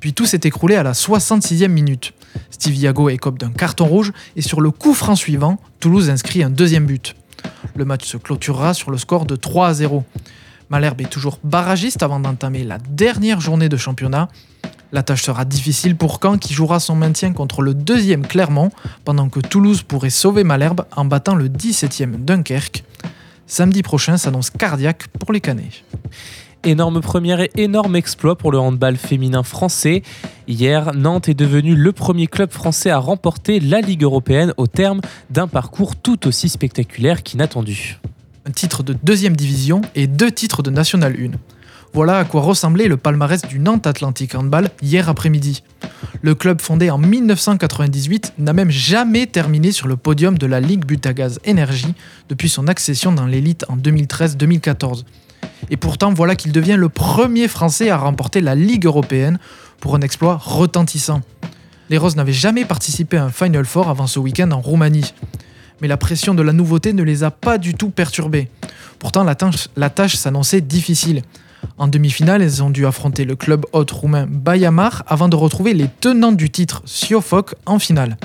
Puis 0.00 0.12
tout 0.12 0.26
s'est 0.26 0.40
écroulé 0.44 0.74
à 0.74 0.82
la 0.82 0.92
66e 0.92 1.68
minute. 1.68 2.12
Steve 2.50 2.74
Yago 2.74 3.08
écope 3.08 3.38
d'un 3.38 3.52
carton 3.52 3.86
rouge 3.86 4.12
et 4.36 4.42
sur 4.42 4.60
le 4.60 4.70
coup 4.70 4.92
franc 4.92 5.16
suivant, 5.16 5.58
Toulouse 5.80 6.10
inscrit 6.10 6.42
un 6.42 6.50
deuxième 6.50 6.84
but. 6.84 7.14
Le 7.74 7.86
match 7.86 8.04
se 8.04 8.18
clôturera 8.18 8.74
sur 8.74 8.90
le 8.90 8.98
score 8.98 9.24
de 9.24 9.36
3 9.36 9.68
à 9.68 9.74
0. 9.74 10.04
Malherbe 10.72 11.02
est 11.02 11.10
toujours 11.10 11.38
barragiste 11.44 12.02
avant 12.02 12.18
d'entamer 12.18 12.64
la 12.64 12.78
dernière 12.78 13.42
journée 13.42 13.68
de 13.68 13.76
championnat. 13.76 14.28
La 14.90 15.02
tâche 15.02 15.22
sera 15.22 15.44
difficile 15.44 15.96
pour 15.96 16.18
Caen 16.22 16.38
qui 16.38 16.54
jouera 16.54 16.80
son 16.80 16.94
maintien 16.94 17.34
contre 17.34 17.60
le 17.60 17.74
deuxième 17.74 18.26
Clermont, 18.26 18.70
pendant 19.04 19.28
que 19.28 19.40
Toulouse 19.40 19.82
pourrait 19.82 20.08
sauver 20.08 20.44
Malherbe 20.44 20.86
en 20.96 21.04
battant 21.04 21.34
le 21.34 21.50
17e 21.50 22.24
Dunkerque. 22.24 22.84
Samedi 23.46 23.82
prochain 23.82 24.16
s'annonce 24.16 24.48
cardiaque 24.48 25.08
pour 25.08 25.34
les 25.34 25.42
Canets. 25.42 25.84
Énorme 26.64 27.02
première 27.02 27.40
et 27.40 27.50
énorme 27.56 27.94
exploit 27.94 28.38
pour 28.38 28.50
le 28.50 28.58
handball 28.58 28.96
féminin 28.96 29.42
français. 29.42 30.02
Hier, 30.48 30.94
Nantes 30.94 31.28
est 31.28 31.34
devenu 31.34 31.74
le 31.74 31.92
premier 31.92 32.28
club 32.28 32.50
français 32.50 32.88
à 32.88 32.96
remporter 32.96 33.60
la 33.60 33.82
Ligue 33.82 34.04
européenne 34.04 34.54
au 34.56 34.68
terme 34.68 35.02
d'un 35.28 35.48
parcours 35.48 35.96
tout 35.96 36.26
aussi 36.26 36.48
spectaculaire 36.48 37.22
qu'inattendu. 37.22 37.98
Un 38.44 38.50
titre 38.50 38.82
de 38.82 38.96
deuxième 39.04 39.36
division 39.36 39.82
et 39.94 40.08
deux 40.08 40.32
titres 40.32 40.64
de 40.64 40.70
National 40.70 41.14
1. 41.16 41.38
Voilà 41.94 42.18
à 42.18 42.24
quoi 42.24 42.40
ressemblait 42.40 42.88
le 42.88 42.96
palmarès 42.96 43.42
du 43.42 43.60
Nantes 43.60 43.86
Atlantique 43.86 44.34
Handball 44.34 44.70
hier 44.82 45.08
après-midi. 45.08 45.62
Le 46.22 46.34
club 46.34 46.60
fondé 46.60 46.90
en 46.90 46.98
1998 46.98 48.34
n'a 48.38 48.52
même 48.52 48.70
jamais 48.70 49.26
terminé 49.26 49.70
sur 49.70 49.86
le 49.86 49.96
podium 49.96 50.38
de 50.38 50.46
la 50.46 50.58
Ligue 50.58 50.84
Butagaz 50.84 51.38
Énergie 51.44 51.94
depuis 52.28 52.48
son 52.48 52.66
accession 52.66 53.12
dans 53.12 53.26
l'élite 53.26 53.64
en 53.68 53.76
2013-2014. 53.76 55.04
Et 55.70 55.76
pourtant, 55.76 56.12
voilà 56.12 56.34
qu'il 56.34 56.50
devient 56.50 56.76
le 56.76 56.88
premier 56.88 57.46
Français 57.46 57.90
à 57.90 57.96
remporter 57.96 58.40
la 58.40 58.56
Ligue 58.56 58.86
européenne 58.86 59.38
pour 59.78 59.94
un 59.94 60.00
exploit 60.00 60.36
retentissant. 60.36 61.20
Les 61.90 61.98
Roses 61.98 62.16
n'avaient 62.16 62.32
jamais 62.32 62.64
participé 62.64 63.18
à 63.18 63.24
un 63.24 63.30
Final 63.30 63.66
Four 63.66 63.88
avant 63.88 64.08
ce 64.08 64.18
week-end 64.18 64.50
en 64.50 64.60
Roumanie. 64.60 65.14
Mais 65.82 65.88
la 65.88 65.96
pression 65.96 66.32
de 66.32 66.42
la 66.42 66.52
nouveauté 66.52 66.92
ne 66.92 67.02
les 67.02 67.24
a 67.24 67.32
pas 67.32 67.58
du 67.58 67.74
tout 67.74 67.90
perturbés. 67.90 68.48
Pourtant, 69.00 69.24
la 69.24 69.34
tâche, 69.34 70.14
s'annonçait 70.14 70.60
difficile. 70.60 71.22
En 71.76 71.88
demi-finale, 71.88 72.40
elles 72.40 72.62
ont 72.62 72.70
dû 72.70 72.86
affronter 72.86 73.24
le 73.24 73.34
club 73.34 73.66
hôte 73.72 73.90
roumain 73.90 74.26
Bayamar 74.30 75.02
avant 75.08 75.28
de 75.28 75.34
retrouver 75.34 75.74
les 75.74 75.88
tenants 75.88 76.30
du 76.30 76.50
titre 76.50 76.82
Siofok 76.84 77.56
en 77.66 77.80
finale. 77.80 78.16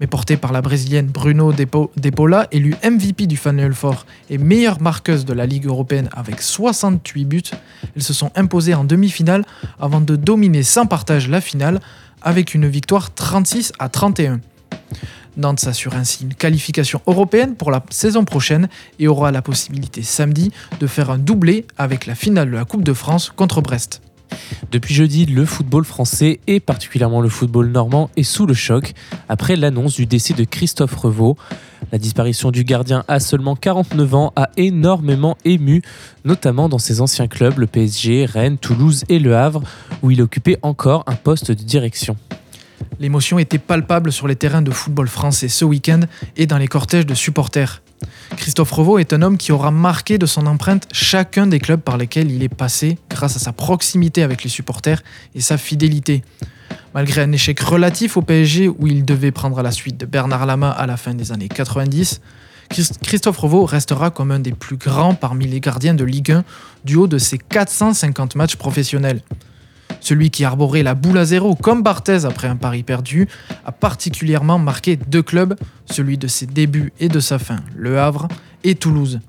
Mais 0.00 0.06
portée 0.06 0.38
par 0.38 0.50
la 0.50 0.62
brésilienne 0.62 1.08
Bruno 1.08 1.52
Depo- 1.52 1.90
Depola, 1.98 2.48
élue 2.52 2.74
MVP 2.82 3.26
du 3.26 3.36
Final 3.36 3.74
Four 3.74 4.06
et 4.30 4.38
meilleure 4.38 4.80
marqueuse 4.80 5.26
de 5.26 5.34
la 5.34 5.44
Ligue 5.44 5.66
européenne 5.66 6.08
avec 6.14 6.40
68 6.40 7.24
buts, 7.26 7.42
elles 7.94 8.02
se 8.02 8.14
sont 8.14 8.30
imposées 8.34 8.74
en 8.74 8.84
demi-finale 8.84 9.44
avant 9.78 10.00
de 10.00 10.16
dominer 10.16 10.62
sans 10.62 10.86
partage 10.86 11.28
la 11.28 11.42
finale 11.42 11.80
avec 12.22 12.54
une 12.54 12.66
victoire 12.66 13.12
36 13.12 13.74
à 13.78 13.90
31. 13.90 14.40
Nantes 15.36 15.60
s'assure 15.60 15.94
ainsi 15.94 16.24
une 16.24 16.34
qualification 16.34 17.00
européenne 17.06 17.54
pour 17.54 17.70
la 17.70 17.82
saison 17.90 18.24
prochaine 18.24 18.68
et 18.98 19.08
aura 19.08 19.30
la 19.30 19.42
possibilité 19.42 20.02
samedi 20.02 20.52
de 20.80 20.86
faire 20.86 21.10
un 21.10 21.18
doublé 21.18 21.66
avec 21.78 22.06
la 22.06 22.14
finale 22.14 22.50
de 22.50 22.56
la 22.56 22.64
Coupe 22.64 22.84
de 22.84 22.92
France 22.92 23.32
contre 23.34 23.60
Brest. 23.60 24.02
Depuis 24.70 24.94
jeudi, 24.94 25.26
le 25.26 25.44
football 25.44 25.84
français 25.84 26.40
et 26.46 26.60
particulièrement 26.60 27.20
le 27.20 27.28
football 27.28 27.68
normand 27.68 28.10
est 28.16 28.22
sous 28.22 28.46
le 28.46 28.54
choc 28.54 28.94
après 29.28 29.56
l'annonce 29.56 29.94
du 29.94 30.06
décès 30.06 30.34
de 30.34 30.44
Christophe 30.44 30.94
Revaux. 30.94 31.36
La 31.90 31.98
disparition 31.98 32.50
du 32.50 32.64
gardien 32.64 33.04
à 33.08 33.20
seulement 33.20 33.56
49 33.56 34.14
ans 34.14 34.32
a 34.36 34.48
énormément 34.56 35.36
ému, 35.44 35.82
notamment 36.24 36.68
dans 36.68 36.78
ses 36.78 37.00
anciens 37.00 37.28
clubs, 37.28 37.58
le 37.58 37.66
PSG, 37.66 38.24
Rennes, 38.24 38.56
Toulouse 38.56 39.04
et 39.08 39.18
Le 39.18 39.36
Havre, 39.36 39.62
où 40.02 40.10
il 40.10 40.22
occupait 40.22 40.58
encore 40.62 41.04
un 41.06 41.16
poste 41.16 41.50
de 41.50 41.62
direction. 41.62 42.16
L'émotion 42.98 43.38
était 43.38 43.58
palpable 43.58 44.12
sur 44.12 44.28
les 44.28 44.36
terrains 44.36 44.62
de 44.62 44.70
football 44.70 45.08
français 45.08 45.48
ce 45.48 45.64
week-end 45.64 46.00
et 46.36 46.46
dans 46.46 46.58
les 46.58 46.68
cortèges 46.68 47.06
de 47.06 47.14
supporters. 47.14 47.82
Christophe 48.36 48.72
Revaux 48.72 48.98
est 48.98 49.12
un 49.12 49.22
homme 49.22 49.36
qui 49.36 49.52
aura 49.52 49.70
marqué 49.70 50.18
de 50.18 50.26
son 50.26 50.46
empreinte 50.46 50.88
chacun 50.92 51.46
des 51.46 51.58
clubs 51.58 51.80
par 51.80 51.96
lesquels 51.96 52.30
il 52.30 52.42
est 52.42 52.48
passé 52.48 52.98
grâce 53.10 53.36
à 53.36 53.38
sa 53.38 53.52
proximité 53.52 54.22
avec 54.22 54.42
les 54.42 54.50
supporters 54.50 55.02
et 55.34 55.40
sa 55.40 55.58
fidélité. 55.58 56.22
Malgré 56.94 57.22
un 57.22 57.32
échec 57.32 57.58
relatif 57.60 58.16
au 58.16 58.22
PSG 58.22 58.68
où 58.68 58.86
il 58.86 59.04
devait 59.04 59.30
prendre 59.32 59.62
la 59.62 59.70
suite 59.70 59.98
de 59.98 60.06
Bernard 60.06 60.46
Lama 60.46 60.70
à 60.70 60.86
la 60.86 60.96
fin 60.96 61.14
des 61.14 61.32
années 61.32 61.48
90, 61.48 62.20
Christ- 62.70 62.98
Christophe 63.02 63.38
Revaux 63.38 63.64
restera 63.64 64.10
comme 64.10 64.30
un 64.30 64.40
des 64.40 64.52
plus 64.52 64.76
grands 64.76 65.14
parmi 65.14 65.46
les 65.46 65.60
gardiens 65.60 65.94
de 65.94 66.04
Ligue 66.04 66.32
1 66.32 66.44
du 66.84 66.96
haut 66.96 67.06
de 67.06 67.18
ses 67.18 67.38
450 67.38 68.34
matchs 68.34 68.56
professionnels. 68.56 69.22
Celui 70.00 70.30
qui 70.30 70.44
arborait 70.44 70.82
la 70.82 70.94
boule 70.94 71.18
à 71.18 71.24
zéro 71.24 71.54
comme 71.54 71.82
Barthez 71.82 72.24
après 72.24 72.48
un 72.48 72.56
pari 72.56 72.82
perdu 72.82 73.28
a 73.64 73.72
particulièrement 73.72 74.58
marqué 74.58 74.96
deux 74.96 75.22
clubs, 75.22 75.54
celui 75.86 76.18
de 76.18 76.26
ses 76.26 76.46
débuts 76.46 76.92
et 77.00 77.08
de 77.08 77.20
sa 77.20 77.38
fin, 77.38 77.60
Le 77.76 77.98
Havre 77.98 78.28
et 78.64 78.74
Toulouse. 78.74 79.20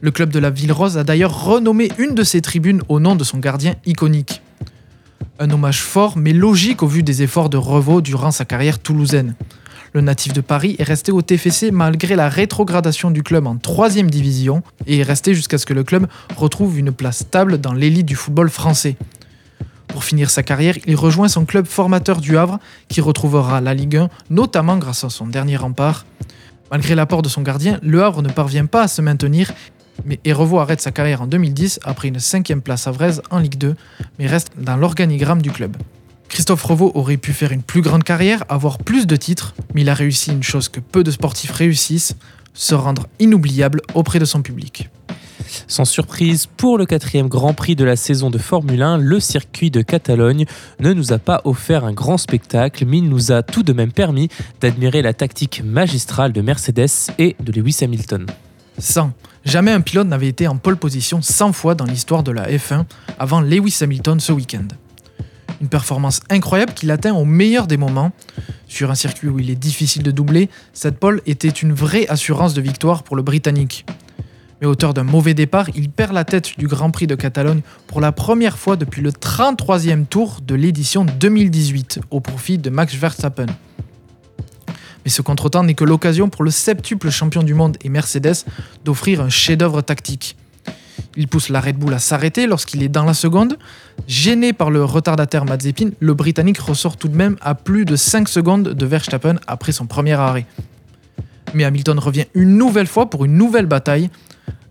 Le 0.00 0.10
club 0.10 0.30
de 0.30 0.38
la 0.38 0.50
Ville 0.50 0.72
Rose 0.72 0.98
a 0.98 1.04
d'ailleurs 1.04 1.44
renommé 1.44 1.90
une 1.98 2.14
de 2.14 2.24
ses 2.24 2.40
tribunes 2.40 2.82
au 2.88 2.98
nom 2.98 3.14
de 3.14 3.22
son 3.22 3.38
gardien 3.38 3.74
iconique. 3.86 4.42
Un 5.38 5.50
hommage 5.50 5.80
fort 5.80 6.16
mais 6.16 6.32
logique 6.32 6.82
au 6.82 6.88
vu 6.88 7.02
des 7.02 7.22
efforts 7.22 7.48
de 7.48 7.56
Revaux 7.56 8.00
durant 8.00 8.32
sa 8.32 8.44
carrière 8.44 8.80
toulousaine. 8.80 9.34
Le 9.94 10.00
natif 10.00 10.32
de 10.32 10.40
Paris 10.40 10.74
est 10.78 10.84
resté 10.84 11.12
au 11.12 11.20
TFC 11.20 11.70
malgré 11.70 12.16
la 12.16 12.28
rétrogradation 12.28 13.10
du 13.10 13.22
club 13.22 13.46
en 13.46 13.56
3 13.56 13.90
division 13.90 14.62
et 14.86 14.98
est 14.98 15.02
resté 15.02 15.34
jusqu'à 15.34 15.58
ce 15.58 15.66
que 15.66 15.74
le 15.74 15.84
club 15.84 16.06
retrouve 16.36 16.78
une 16.78 16.92
place 16.92 17.18
stable 17.18 17.58
dans 17.58 17.74
l'élite 17.74 18.06
du 18.06 18.16
football 18.16 18.48
français. 18.48 18.96
Pour 19.92 20.04
finir 20.04 20.30
sa 20.30 20.42
carrière, 20.42 20.74
il 20.86 20.96
rejoint 20.96 21.28
son 21.28 21.44
club 21.44 21.66
formateur 21.66 22.18
du 22.18 22.38
Havre, 22.38 22.58
qui 22.88 23.02
retrouvera 23.02 23.60
la 23.60 23.74
Ligue 23.74 23.98
1, 23.98 24.08
notamment 24.30 24.78
grâce 24.78 25.04
à 25.04 25.10
son 25.10 25.26
dernier 25.26 25.56
rempart. 25.56 26.06
Malgré 26.70 26.94
l'apport 26.94 27.20
de 27.20 27.28
son 27.28 27.42
gardien, 27.42 27.78
le 27.82 28.02
Havre 28.02 28.22
ne 28.22 28.30
parvient 28.30 28.64
pas 28.64 28.84
à 28.84 28.88
se 28.88 29.02
maintenir, 29.02 29.52
mais 30.06 30.18
Erevo 30.24 30.58
arrête 30.58 30.80
sa 30.80 30.92
carrière 30.92 31.20
en 31.20 31.26
2010 31.26 31.80
après 31.84 32.08
une 32.08 32.20
cinquième 32.20 32.62
place 32.62 32.86
à 32.86 32.90
Vraise 32.90 33.20
en 33.30 33.38
Ligue 33.38 33.58
2, 33.58 33.76
mais 34.18 34.26
reste 34.26 34.52
dans 34.56 34.76
l'organigramme 34.76 35.42
du 35.42 35.50
club. 35.50 35.76
Christophe 36.30 36.64
Revaux 36.64 36.92
aurait 36.94 37.18
pu 37.18 37.34
faire 37.34 37.52
une 37.52 37.62
plus 37.62 37.82
grande 37.82 38.02
carrière, 38.02 38.44
avoir 38.48 38.78
plus 38.78 39.06
de 39.06 39.16
titres, 39.16 39.54
mais 39.74 39.82
il 39.82 39.90
a 39.90 39.94
réussi 39.94 40.32
une 40.32 40.42
chose 40.42 40.70
que 40.70 40.80
peu 40.80 41.04
de 41.04 41.10
sportifs 41.10 41.52
réussissent, 41.52 42.16
se 42.54 42.74
rendre 42.74 43.06
inoubliable 43.18 43.82
auprès 43.92 44.18
de 44.18 44.24
son 44.24 44.40
public. 44.40 44.88
Sans 45.66 45.84
surprise, 45.84 46.46
pour 46.46 46.78
le 46.78 46.86
quatrième 46.86 47.28
Grand 47.28 47.54
Prix 47.54 47.76
de 47.76 47.84
la 47.84 47.96
saison 47.96 48.30
de 48.30 48.38
Formule 48.38 48.82
1, 48.82 48.98
le 48.98 49.20
circuit 49.20 49.70
de 49.70 49.82
Catalogne 49.82 50.44
ne 50.80 50.92
nous 50.92 51.12
a 51.12 51.18
pas 51.18 51.40
offert 51.44 51.84
un 51.84 51.92
grand 51.92 52.18
spectacle, 52.18 52.84
mais 52.86 52.98
il 52.98 53.08
nous 53.08 53.32
a 53.32 53.42
tout 53.42 53.62
de 53.62 53.72
même 53.72 53.92
permis 53.92 54.28
d'admirer 54.60 55.02
la 55.02 55.12
tactique 55.12 55.62
magistrale 55.64 56.32
de 56.32 56.40
Mercedes 56.40 57.10
et 57.18 57.36
de 57.40 57.52
Lewis 57.52 57.78
Hamilton. 57.82 58.26
100. 58.78 59.12
Jamais 59.44 59.72
un 59.72 59.80
pilote 59.80 60.06
n'avait 60.06 60.28
été 60.28 60.46
en 60.46 60.56
pole 60.56 60.76
position 60.76 61.20
100 61.20 61.52
fois 61.52 61.74
dans 61.74 61.84
l'histoire 61.84 62.22
de 62.22 62.32
la 62.32 62.48
F1 62.50 62.84
avant 63.18 63.40
Lewis 63.40 63.78
Hamilton 63.80 64.20
ce 64.20 64.32
week-end. 64.32 64.68
Une 65.60 65.68
performance 65.68 66.20
incroyable 66.30 66.74
qu'il 66.74 66.90
atteint 66.90 67.14
au 67.14 67.24
meilleur 67.24 67.66
des 67.66 67.76
moments. 67.76 68.12
Sur 68.66 68.90
un 68.90 68.94
circuit 68.94 69.28
où 69.28 69.38
il 69.38 69.50
est 69.50 69.56
difficile 69.56 70.02
de 70.02 70.10
doubler, 70.10 70.48
cette 70.72 70.98
pole 70.98 71.20
était 71.26 71.48
une 71.48 71.72
vraie 71.72 72.06
assurance 72.08 72.54
de 72.54 72.60
victoire 72.60 73.02
pour 73.02 73.16
le 73.16 73.22
Britannique. 73.22 73.84
Mais 74.62 74.68
auteur 74.68 74.94
d'un 74.94 75.02
mauvais 75.02 75.34
départ, 75.34 75.70
il 75.74 75.90
perd 75.90 76.12
la 76.12 76.24
tête 76.24 76.56
du 76.56 76.68
Grand 76.68 76.92
Prix 76.92 77.08
de 77.08 77.16
Catalogne 77.16 77.62
pour 77.88 78.00
la 78.00 78.12
première 78.12 78.56
fois 78.56 78.76
depuis 78.76 79.02
le 79.02 79.10
33e 79.10 80.06
tour 80.06 80.38
de 80.40 80.54
l'édition 80.54 81.04
2018 81.04 81.98
au 82.12 82.20
profit 82.20 82.58
de 82.58 82.70
Max 82.70 82.94
Verstappen. 82.94 83.46
Mais 85.04 85.10
ce 85.10 85.20
contretemps 85.20 85.64
n'est 85.64 85.74
que 85.74 85.82
l'occasion 85.82 86.28
pour 86.28 86.44
le 86.44 86.52
septuple 86.52 87.10
champion 87.10 87.42
du 87.42 87.54
monde 87.54 87.76
et 87.82 87.88
Mercedes 87.88 88.44
d'offrir 88.84 89.20
un 89.20 89.28
chef-d'œuvre 89.28 89.82
tactique. 89.82 90.36
Il 91.16 91.26
pousse 91.26 91.48
la 91.48 91.60
Red 91.60 91.76
Bull 91.76 91.92
à 91.92 91.98
s'arrêter 91.98 92.46
lorsqu'il 92.46 92.84
est 92.84 92.88
dans 92.88 93.04
la 93.04 93.14
seconde. 93.14 93.58
Gêné 94.06 94.52
par 94.52 94.70
le 94.70 94.84
retardataire 94.84 95.44
Mazepin, 95.44 95.90
le 95.98 96.14
Britannique 96.14 96.58
ressort 96.58 96.96
tout 96.96 97.08
de 97.08 97.16
même 97.16 97.36
à 97.40 97.56
plus 97.56 97.84
de 97.84 97.96
5 97.96 98.28
secondes 98.28 98.68
de 98.68 98.86
Verstappen 98.86 99.40
après 99.48 99.72
son 99.72 99.86
premier 99.86 100.12
arrêt. 100.12 100.46
Mais 101.52 101.64
Hamilton 101.64 101.98
revient 101.98 102.26
une 102.34 102.56
nouvelle 102.56 102.86
fois 102.86 103.10
pour 103.10 103.24
une 103.24 103.34
nouvelle 103.34 103.66
bataille, 103.66 104.08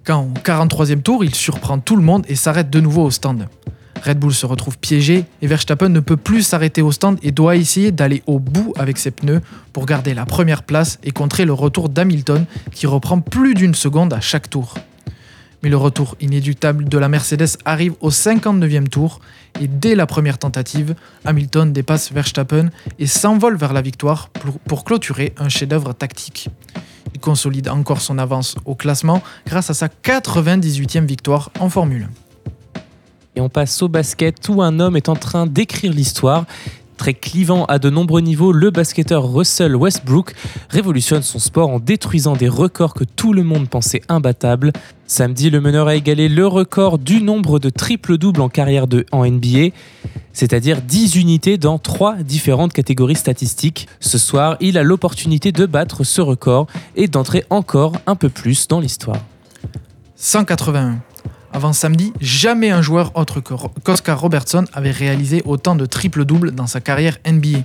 quand 0.03 0.23
au 0.23 0.33
43e 0.39 1.01
tour, 1.01 1.23
il 1.23 1.35
surprend 1.35 1.79
tout 1.79 1.95
le 1.95 2.03
monde 2.03 2.25
et 2.27 2.35
s'arrête 2.35 2.69
de 2.69 2.79
nouveau 2.79 3.03
au 3.03 3.11
stand. 3.11 3.47
Red 4.03 4.17
Bull 4.17 4.33
se 4.33 4.47
retrouve 4.47 4.79
piégé 4.79 5.25
et 5.41 5.47
Verstappen 5.47 5.89
ne 5.89 5.99
peut 5.99 6.17
plus 6.17 6.41
s'arrêter 6.41 6.81
au 6.81 6.91
stand 6.91 7.19
et 7.21 7.31
doit 7.31 7.55
essayer 7.55 7.91
d'aller 7.91 8.23
au 8.25 8.39
bout 8.39 8.73
avec 8.77 8.97
ses 8.97 9.11
pneus 9.11 9.41
pour 9.73 9.85
garder 9.85 10.15
la 10.15 10.25
première 10.25 10.63
place 10.63 10.97
et 11.03 11.11
contrer 11.11 11.45
le 11.45 11.53
retour 11.53 11.87
d'Hamilton 11.87 12.45
qui 12.71 12.87
reprend 12.87 13.21
plus 13.21 13.53
d'une 13.53 13.75
seconde 13.75 14.11
à 14.13 14.19
chaque 14.19 14.49
tour. 14.49 14.73
Mais 15.61 15.69
le 15.69 15.77
retour 15.77 16.15
inéluctable 16.19 16.89
de 16.89 16.97
la 16.97 17.07
Mercedes 17.07 17.57
arrive 17.65 17.93
au 18.01 18.09
59e 18.09 18.87
tour 18.87 19.19
et 19.59 19.67
dès 19.67 19.93
la 19.93 20.07
première 20.07 20.39
tentative, 20.39 20.95
Hamilton 21.23 21.71
dépasse 21.71 22.11
Verstappen 22.11 22.69
et 22.97 23.05
s'envole 23.05 23.55
vers 23.55 23.73
la 23.73 23.83
victoire 23.83 24.29
pour, 24.29 24.57
pour 24.61 24.83
clôturer 24.83 25.33
un 25.37 25.49
chef-d'œuvre 25.49 25.93
tactique. 25.93 26.49
Il 27.13 27.19
consolide 27.19 27.69
encore 27.69 28.01
son 28.01 28.17
avance 28.17 28.55
au 28.65 28.75
classement 28.75 29.21
grâce 29.45 29.69
à 29.69 29.73
sa 29.73 29.87
98e 29.87 31.05
victoire 31.05 31.51
en 31.59 31.69
Formule 31.69 32.03
1. 32.03 32.31
Et 33.37 33.41
on 33.41 33.49
passe 33.49 33.81
au 33.81 33.87
basket 33.87 34.49
où 34.49 34.61
un 34.61 34.79
homme 34.79 34.97
est 34.97 35.09
en 35.09 35.15
train 35.15 35.47
d'écrire 35.47 35.93
l'histoire. 35.93 36.45
Très 37.01 37.15
clivant 37.15 37.65
à 37.65 37.79
de 37.79 37.89
nombreux 37.89 38.21
niveaux, 38.21 38.51
le 38.51 38.69
basketteur 38.69 39.33
Russell 39.33 39.75
Westbrook 39.75 40.35
révolutionne 40.69 41.23
son 41.23 41.39
sport 41.39 41.71
en 41.71 41.79
détruisant 41.79 42.35
des 42.35 42.47
records 42.47 42.93
que 42.93 43.03
tout 43.03 43.33
le 43.33 43.41
monde 43.41 43.67
pensait 43.67 44.03
imbattables. 44.07 44.71
Samedi, 45.07 45.49
le 45.49 45.61
meneur 45.61 45.87
a 45.87 45.95
égalé 45.95 46.29
le 46.29 46.45
record 46.45 46.99
du 46.99 47.23
nombre 47.23 47.57
de 47.57 47.71
triple-doubles 47.71 48.39
en 48.39 48.49
carrière 48.49 48.85
de, 48.85 49.07
en 49.11 49.25
NBA, 49.25 49.69
c'est-à-dire 50.31 50.83
10 50.83 51.15
unités 51.15 51.57
dans 51.57 51.79
3 51.79 52.17
différentes 52.17 52.71
catégories 52.71 53.15
statistiques. 53.15 53.87
Ce 53.99 54.19
soir, 54.19 54.57
il 54.59 54.77
a 54.77 54.83
l'opportunité 54.83 55.51
de 55.51 55.65
battre 55.65 56.03
ce 56.03 56.21
record 56.21 56.67
et 56.95 57.07
d'entrer 57.07 57.45
encore 57.49 57.93
un 58.05 58.15
peu 58.15 58.29
plus 58.29 58.67
dans 58.67 58.79
l'histoire. 58.79 59.17
181. 60.17 60.99
Avant 61.53 61.73
samedi, 61.73 62.13
jamais 62.21 62.71
un 62.71 62.81
joueur 62.81 63.11
autre 63.15 63.41
que 63.41 63.53
qu'Oscar 63.83 64.19
Robertson 64.19 64.63
avait 64.71 64.91
réalisé 64.91 65.41
autant 65.43 65.75
de 65.75 65.85
triple-double 65.85 66.51
dans 66.51 66.67
sa 66.67 66.79
carrière 66.79 67.17
NBA. 67.29 67.59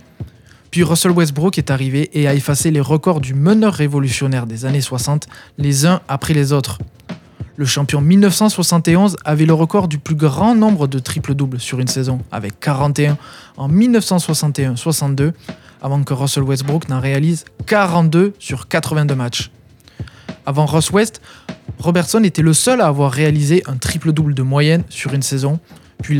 Puis 0.72 0.83
Russell 0.83 1.12
Westbrook 1.12 1.57
est 1.57 1.70
arrivé 1.70 2.11
et 2.12 2.27
a 2.27 2.35
effacé 2.35 2.72
les 2.72 2.81
records 2.81 3.20
du 3.20 3.33
meneur 3.33 3.72
révolutionnaire 3.72 4.46
des 4.46 4.64
années 4.64 4.81
60, 4.81 5.29
les 5.57 5.87
uns 5.87 6.01
après 6.09 6.35
les 6.35 6.53
autres. 6.53 6.79
Le 7.55 7.64
champion 7.64 8.01
1971 8.01 9.16
avait 9.25 9.46
le 9.46 9.55
record 9.55 9.87
du 9.87 9.99
plus 9.99 10.16
grand 10.16 10.57
nombre 10.57 10.88
de 10.88 10.99
triple-doubles 10.99 11.61
sur 11.61 11.79
une 11.79 11.87
saison, 11.87 12.18
avec 12.33 12.59
41 12.59 13.16
en 13.57 13.68
1961-62, 13.68 15.33
avant 15.81 16.03
que 16.03 16.12
Russell 16.12 16.42
Westbrook 16.42 16.88
n'en 16.88 17.01
réalise 17.01 17.44
42 17.66 18.35
sur 18.40 18.66
82 18.66 19.14
matchs. 19.14 19.51
Avant 20.44 20.66
Ross 20.66 20.90
West, 20.90 21.22
Robertson 21.79 22.23
était 22.25 22.43
le 22.43 22.53
seul 22.53 22.81
à 22.81 22.87
avoir 22.87 23.12
réalisé 23.12 23.62
un 23.67 23.77
triple-double 23.77 24.35
de 24.35 24.43
moyenne 24.43 24.83
sur 24.89 25.15
une 25.15 25.23
saison, 25.23 25.61
puis 26.03 26.19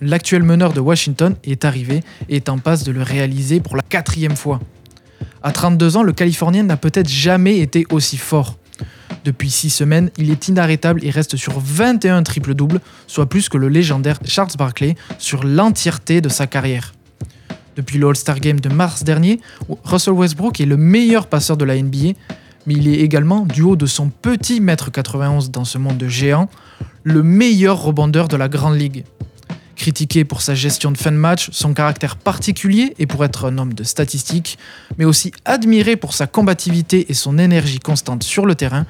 l'actuel 0.00 0.42
meneur 0.42 0.72
de 0.72 0.80
Washington 0.80 1.34
est 1.44 1.64
arrivé 1.64 2.02
et 2.28 2.36
est 2.36 2.48
en 2.48 2.58
passe 2.58 2.84
de 2.84 2.92
le 2.92 3.02
réaliser 3.02 3.60
pour 3.60 3.76
la 3.76 3.82
quatrième 3.82 4.36
fois. 4.36 4.60
À 5.42 5.52
32 5.52 5.96
ans, 5.96 6.02
le 6.02 6.12
Californien 6.12 6.62
n'a 6.64 6.76
peut-être 6.76 7.08
jamais 7.08 7.58
été 7.58 7.86
aussi 7.90 8.16
fort. 8.16 8.56
Depuis 9.24 9.50
6 9.50 9.70
semaines, 9.70 10.10
il 10.16 10.30
est 10.30 10.48
inarrêtable 10.48 11.04
et 11.04 11.10
reste 11.10 11.36
sur 11.36 11.58
21 11.58 12.22
triple-doubles, 12.22 12.80
soit 13.06 13.28
plus 13.28 13.48
que 13.48 13.58
le 13.58 13.68
légendaire 13.68 14.18
Charles 14.24 14.50
Barkley 14.56 14.94
sur 15.18 15.44
l'entièreté 15.44 16.20
de 16.20 16.28
sa 16.28 16.46
carrière. 16.46 16.92
Depuis 17.76 17.98
le 17.98 18.08
All-Star 18.08 18.40
Game 18.40 18.58
de 18.58 18.68
mars 18.68 19.04
dernier, 19.04 19.40
Russell 19.84 20.14
Westbrook 20.14 20.60
est 20.60 20.66
le 20.66 20.76
meilleur 20.76 21.26
passeur 21.28 21.56
de 21.56 21.64
la 21.64 21.80
NBA, 21.80 22.14
mais 22.68 22.74
il 22.74 22.86
est 22.86 23.00
également, 23.00 23.46
du 23.46 23.62
haut 23.62 23.76
de 23.76 23.86
son 23.86 24.10
petit 24.10 24.60
mètre 24.60 24.92
91 24.92 25.50
dans 25.50 25.64
ce 25.64 25.78
monde 25.78 25.96
de 25.96 26.06
géants, 26.06 26.50
le 27.02 27.22
meilleur 27.22 27.82
rebondeur 27.82 28.28
de 28.28 28.36
la 28.36 28.50
Grande 28.50 28.78
Ligue. 28.78 29.04
Critiqué 29.74 30.26
pour 30.26 30.42
sa 30.42 30.54
gestion 30.54 30.92
de 30.92 30.98
fin 30.98 31.10
de 31.10 31.16
match, 31.16 31.48
son 31.50 31.72
caractère 31.72 32.16
particulier 32.16 32.94
et 32.98 33.06
pour 33.06 33.24
être 33.24 33.46
un 33.46 33.56
homme 33.56 33.72
de 33.72 33.84
statistiques, 33.84 34.58
mais 34.98 35.06
aussi 35.06 35.32
admiré 35.46 35.96
pour 35.96 36.12
sa 36.12 36.26
combativité 36.26 37.10
et 37.10 37.14
son 37.14 37.38
énergie 37.38 37.78
constante 37.78 38.22
sur 38.22 38.44
le 38.44 38.54
terrain, 38.54 38.84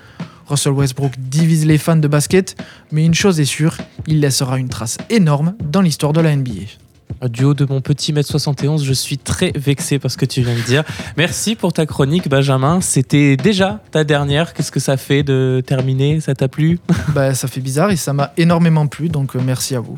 Russell 0.48 0.72
Westbrook 0.72 1.12
divise 1.16 1.64
les 1.64 1.78
fans 1.78 1.94
de 1.94 2.08
basket, 2.08 2.60
mais 2.90 3.06
une 3.06 3.14
chose 3.14 3.38
est 3.38 3.44
sûre, 3.44 3.76
il 4.08 4.18
laissera 4.18 4.58
une 4.58 4.70
trace 4.70 4.98
énorme 5.08 5.54
dans 5.62 5.82
l'histoire 5.82 6.12
de 6.12 6.20
la 6.20 6.34
NBA. 6.34 6.87
Du 7.30 7.44
haut 7.44 7.54
de 7.54 7.64
mon 7.68 7.80
petit 7.80 8.12
mètre 8.12 8.28
71, 8.28 8.84
je 8.84 8.92
suis 8.92 9.18
très 9.18 9.52
vexé 9.56 9.98
par 9.98 10.10
ce 10.10 10.16
que 10.16 10.24
tu 10.24 10.42
viens 10.42 10.54
de 10.54 10.60
dire. 10.60 10.84
Merci 11.16 11.56
pour 11.56 11.72
ta 11.72 11.84
chronique, 11.86 12.28
Benjamin. 12.28 12.80
C'était 12.80 13.36
déjà 13.36 13.80
ta 13.90 14.04
dernière. 14.04 14.54
Qu'est-ce 14.54 14.70
que 14.70 14.80
ça 14.80 14.96
fait 14.96 15.22
de 15.22 15.62
terminer? 15.66 16.20
Ça 16.20 16.34
t'a 16.34 16.48
plu? 16.48 16.78
Bah, 17.14 17.34
ça 17.34 17.48
fait 17.48 17.60
bizarre 17.60 17.90
et 17.90 17.96
ça 17.96 18.12
m'a 18.12 18.32
énormément 18.36 18.86
plu, 18.86 19.08
donc 19.08 19.34
euh, 19.34 19.40
merci 19.44 19.74
à 19.74 19.80
vous. 19.80 19.96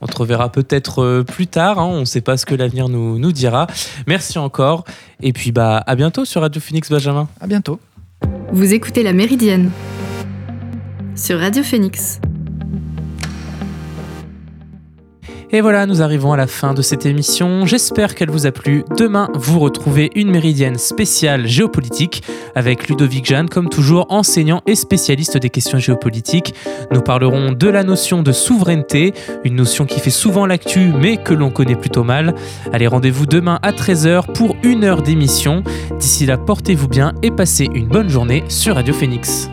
On 0.00 0.06
te 0.06 0.16
reverra 0.16 0.50
peut-être 0.52 1.02
euh, 1.02 1.22
plus 1.24 1.46
tard. 1.46 1.78
hein. 1.78 1.84
On 1.86 2.00
ne 2.00 2.04
sait 2.04 2.20
pas 2.20 2.36
ce 2.36 2.44
que 2.44 2.54
l'avenir 2.54 2.88
nous, 2.88 3.18
nous 3.18 3.32
dira. 3.32 3.66
Merci 4.06 4.38
encore. 4.38 4.84
Et 5.22 5.32
puis, 5.32 5.52
bah, 5.52 5.82
à 5.86 5.94
bientôt 5.94 6.24
sur 6.24 6.42
Radio 6.42 6.60
Phoenix, 6.60 6.90
Benjamin. 6.90 7.28
À 7.40 7.46
bientôt. 7.46 7.80
Vous 8.52 8.74
écoutez 8.74 9.02
La 9.02 9.12
Méridienne 9.12 9.70
sur 11.14 11.38
Radio 11.38 11.62
Phoenix. 11.62 12.20
Et 15.50 15.62
voilà, 15.62 15.86
nous 15.86 16.02
arrivons 16.02 16.32
à 16.32 16.36
la 16.36 16.46
fin 16.46 16.74
de 16.74 16.82
cette 16.82 17.06
émission. 17.06 17.64
J'espère 17.64 18.14
qu'elle 18.14 18.30
vous 18.30 18.46
a 18.46 18.52
plu. 18.52 18.84
Demain, 18.98 19.30
vous 19.34 19.58
retrouvez 19.60 20.10
une 20.14 20.30
méridienne 20.30 20.76
spéciale 20.76 21.46
géopolitique 21.46 22.22
avec 22.54 22.88
Ludovic 22.88 23.24
Jeanne, 23.24 23.48
comme 23.48 23.70
toujours 23.70 24.06
enseignant 24.10 24.60
et 24.66 24.74
spécialiste 24.74 25.38
des 25.38 25.48
questions 25.48 25.78
géopolitiques. 25.78 26.54
Nous 26.92 27.00
parlerons 27.00 27.52
de 27.52 27.68
la 27.68 27.82
notion 27.82 28.22
de 28.22 28.30
souveraineté, 28.30 29.14
une 29.44 29.54
notion 29.54 29.86
qui 29.86 30.00
fait 30.00 30.10
souvent 30.10 30.44
l'actu 30.44 30.92
mais 30.94 31.16
que 31.16 31.32
l'on 31.32 31.50
connaît 31.50 31.76
plutôt 31.76 32.04
mal. 32.04 32.34
Allez, 32.72 32.86
rendez-vous 32.86 33.24
demain 33.24 33.58
à 33.62 33.72
13h 33.72 34.32
pour 34.34 34.54
une 34.62 34.84
heure 34.84 35.00
d'émission. 35.00 35.62
D'ici 35.98 36.26
là, 36.26 36.36
portez-vous 36.36 36.88
bien 36.88 37.14
et 37.22 37.30
passez 37.30 37.68
une 37.72 37.88
bonne 37.88 38.10
journée 38.10 38.44
sur 38.48 38.74
Radio 38.74 38.92
Phoenix. 38.92 39.48